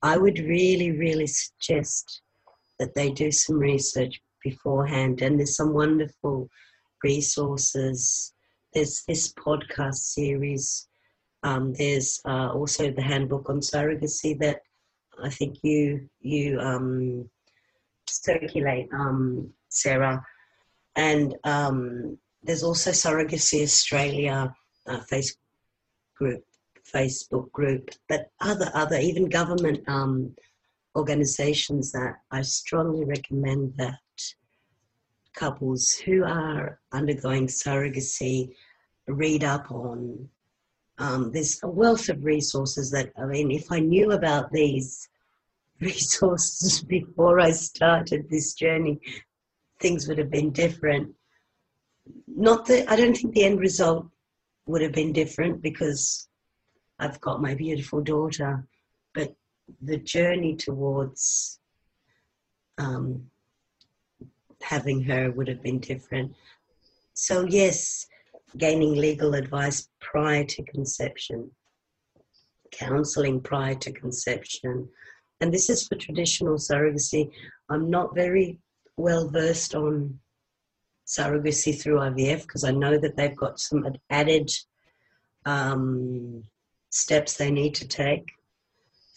I 0.03 0.16
would 0.16 0.38
really, 0.38 0.90
really 0.92 1.27
suggest 1.27 2.23
that 2.79 2.95
they 2.95 3.11
do 3.11 3.31
some 3.31 3.59
research 3.59 4.21
beforehand. 4.42 5.23
And 5.23 5.38
there's 5.38 5.57
some 5.57 5.73
wonderful 5.73 6.49
resources. 7.05 8.33
There's 8.73 9.05
this 9.07 9.33
podcast 9.35 9.97
series. 9.97 10.88
Um, 11.42 11.75
there's 11.75 12.21
uh, 12.25 12.53
also 12.53 12.90
the 12.90 13.03
handbook 13.03 13.51
on 13.51 13.61
surrogacy 13.61 14.38
that 14.38 14.61
I 15.23 15.29
think 15.29 15.59
you 15.62 16.09
you 16.21 16.59
um, 16.61 17.29
circulate, 18.09 18.88
um, 18.92 19.53
Sarah. 19.73 20.25
And 20.97 21.35
um, 21.45 22.19
there's 22.43 22.63
also 22.63 22.91
Surrogacy 22.91 23.63
Australia 23.63 24.55
uh, 24.87 25.01
Facebook 25.11 25.37
group, 26.17 26.45
Facebook 26.95 27.51
group, 27.53 27.91
but 28.09 28.31
other 28.41 28.71
other 28.75 28.99
even 28.99 29.29
government 29.29 29.81
um, 29.89 30.35
organisations 30.97 31.93
that 31.93 32.17
I 32.31 32.43
strongly 32.43 33.05
recommend 33.05 33.75
that 33.77 33.99
couples 35.35 35.95
who 35.95 36.25
are 36.25 36.79
undergoing 36.93 37.47
surrogacy 37.47 38.55
read 39.07 39.45
up 39.45 39.71
on. 39.71 40.29
Um, 40.99 41.33
there's 41.33 41.59
a 41.63 41.69
wealth 41.69 42.09
of 42.11 42.25
resources 42.25 42.91
that 42.91 43.13
I 43.17 43.25
mean, 43.25 43.51
if 43.51 43.73
I 43.73 43.79
knew 43.81 44.13
about 44.13 44.53
these 44.53 45.09
resources 45.81 46.83
before 46.83 47.41
I 47.41 47.51
started 47.51 48.29
this 48.29 48.53
journey, 48.55 49.01
things 49.83 50.09
would 50.09 50.18
have 50.18 50.31
been 50.31 50.51
different. 50.51 51.14
Not 52.27 52.66
that 52.66 52.90
I 52.90 52.97
don't 52.97 53.16
think 53.16 53.35
the 53.35 53.45
end 53.45 53.61
result 53.61 54.07
would 54.66 54.83
have 54.83 54.92
been 54.92 55.12
different 55.12 55.61
because 55.61 56.29
I've 56.99 57.21
got 57.21 57.42
my 57.42 57.55
beautiful 57.55 58.01
daughter, 58.01 58.66
but 59.14 59.35
the 59.81 59.99
journey 59.99 60.57
towards 60.57 61.59
um, 62.79 63.27
having 64.62 65.03
her 65.03 65.31
would 65.33 65.49
have 65.49 65.62
been 65.62 65.81
different. 65.81 66.33
So, 67.14 67.45
yes, 67.45 68.07
gaining 68.57 68.95
legal 68.95 69.35
advice 69.35 69.88
prior 70.01 70.45
to 70.45 70.62
conception, 70.62 71.51
counseling 72.71 73.40
prior 73.40 73.75
to 73.75 73.92
conception. 73.92 74.88
And 75.40 75.53
this 75.53 75.68
is 75.68 75.87
for 75.87 75.97
traditional 75.97 76.55
surrogacy. 76.55 77.31
I'm 77.68 77.90
not 77.90 78.14
very 78.14 78.61
well 78.96 79.28
versed 79.28 79.74
on 79.74 80.18
surrogacy 81.07 81.78
through 81.81 81.98
IVF 81.98 82.42
because 82.42 82.64
I 82.64 82.70
know 82.70 82.98
that 82.98 83.16
they've 83.16 83.37
got 83.37 83.59
some 83.59 83.85
added 84.11 84.50
um, 85.44 86.44
steps 86.90 87.37
they 87.37 87.50
need 87.50 87.74
to 87.76 87.88
take 87.88 88.33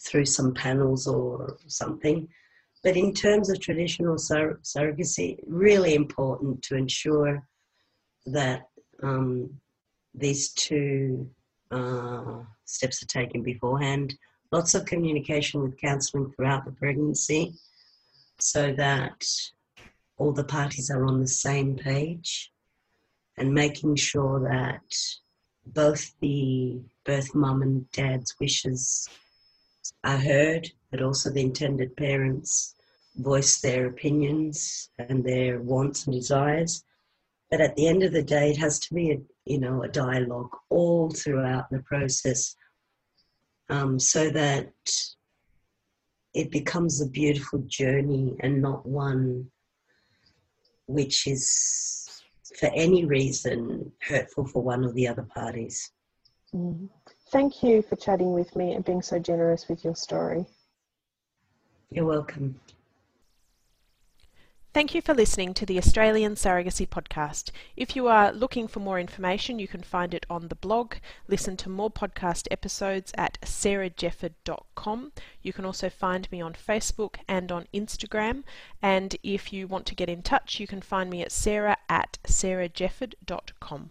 through 0.00 0.26
some 0.26 0.54
panels 0.54 1.06
or 1.06 1.58
something. 1.66 2.28
But 2.82 2.96
in 2.96 3.12
terms 3.12 3.50
of 3.50 3.60
traditional 3.60 4.18
sur- 4.18 4.60
surrogacy, 4.62 5.38
really 5.46 5.94
important 5.94 6.62
to 6.64 6.76
ensure 6.76 7.46
that 8.26 8.68
um, 9.02 9.60
these 10.14 10.52
two 10.52 11.28
uh, 11.70 12.40
steps 12.64 13.02
are 13.02 13.06
taken 13.06 13.42
beforehand. 13.42 14.14
Lots 14.52 14.74
of 14.74 14.84
communication 14.84 15.62
with 15.62 15.80
counselling 15.80 16.32
throughout 16.32 16.64
the 16.64 16.72
pregnancy 16.72 17.54
so 18.38 18.72
that 18.74 19.24
all 20.18 20.32
the 20.32 20.44
parties 20.44 20.90
are 20.90 21.04
on 21.04 21.20
the 21.20 21.28
same 21.28 21.76
page 21.76 22.52
and 23.36 23.52
making 23.52 23.96
sure 23.96 24.40
that 24.40 24.82
both 25.66 26.12
the 26.20 26.80
birth 27.04 27.34
mum 27.34 27.62
and 27.62 27.90
dad's 27.90 28.34
wishes 28.40 29.08
are 30.04 30.18
heard, 30.18 30.70
but 30.90 31.02
also 31.02 31.30
the 31.30 31.40
intended 31.42 31.96
parents 31.96 32.74
voice 33.16 33.60
their 33.60 33.86
opinions 33.86 34.90
and 34.98 35.24
their 35.24 35.60
wants 35.60 36.06
and 36.06 36.14
desires. 36.14 36.84
But 37.50 37.60
at 37.60 37.76
the 37.76 37.86
end 37.86 38.02
of 38.02 38.12
the 38.12 38.22
day, 38.22 38.50
it 38.50 38.58
has 38.58 38.78
to 38.80 38.94
be 38.94 39.12
a 39.12 39.18
you 39.44 39.58
know 39.58 39.82
a 39.82 39.88
dialogue 39.88 40.50
all 40.68 41.10
throughout 41.10 41.70
the 41.70 41.78
process, 41.80 42.56
um, 43.68 43.98
so 44.00 44.30
that 44.30 44.72
it 46.34 46.50
becomes 46.50 47.00
a 47.00 47.08
beautiful 47.08 47.60
journey 47.60 48.36
and 48.40 48.60
not 48.60 48.84
one 48.84 49.50
which 50.86 51.26
is 51.26 52.22
for 52.58 52.70
any 52.74 53.04
reason 53.04 53.92
hurtful 54.00 54.46
for 54.46 54.62
one 54.62 54.84
or 54.84 54.92
the 54.92 55.08
other 55.08 55.26
parties. 55.34 55.92
Mm. 56.54 56.88
Thank 57.30 57.62
you 57.62 57.82
for 57.82 57.96
chatting 57.96 58.32
with 58.32 58.54
me 58.54 58.72
and 58.72 58.84
being 58.84 59.02
so 59.02 59.18
generous 59.18 59.68
with 59.68 59.84
your 59.84 59.96
story. 59.96 60.46
You're 61.90 62.04
welcome. 62.04 62.60
Thank 64.76 64.94
you 64.94 65.00
for 65.00 65.14
listening 65.14 65.54
to 65.54 65.64
the 65.64 65.78
Australian 65.78 66.34
Surrogacy 66.34 66.86
Podcast. 66.86 67.50
If 67.78 67.96
you 67.96 68.08
are 68.08 68.30
looking 68.30 68.68
for 68.68 68.80
more 68.80 69.00
information, 69.00 69.58
you 69.58 69.66
can 69.66 69.80
find 69.80 70.12
it 70.12 70.26
on 70.28 70.48
the 70.48 70.54
blog. 70.54 70.96
Listen 71.28 71.56
to 71.56 71.70
more 71.70 71.90
podcast 71.90 72.46
episodes 72.50 73.10
at 73.16 73.38
sarahjefford.com. 73.40 75.12
You 75.40 75.52
can 75.54 75.64
also 75.64 75.88
find 75.88 76.30
me 76.30 76.42
on 76.42 76.52
Facebook 76.52 77.16
and 77.26 77.50
on 77.50 77.68
Instagram. 77.72 78.42
And 78.82 79.16
if 79.22 79.50
you 79.50 79.66
want 79.66 79.86
to 79.86 79.94
get 79.94 80.10
in 80.10 80.20
touch, 80.20 80.60
you 80.60 80.66
can 80.66 80.82
find 80.82 81.08
me 81.08 81.22
at 81.22 81.32
sarah 81.32 81.78
at 81.88 82.18
sarahjefford.com. 82.26 83.90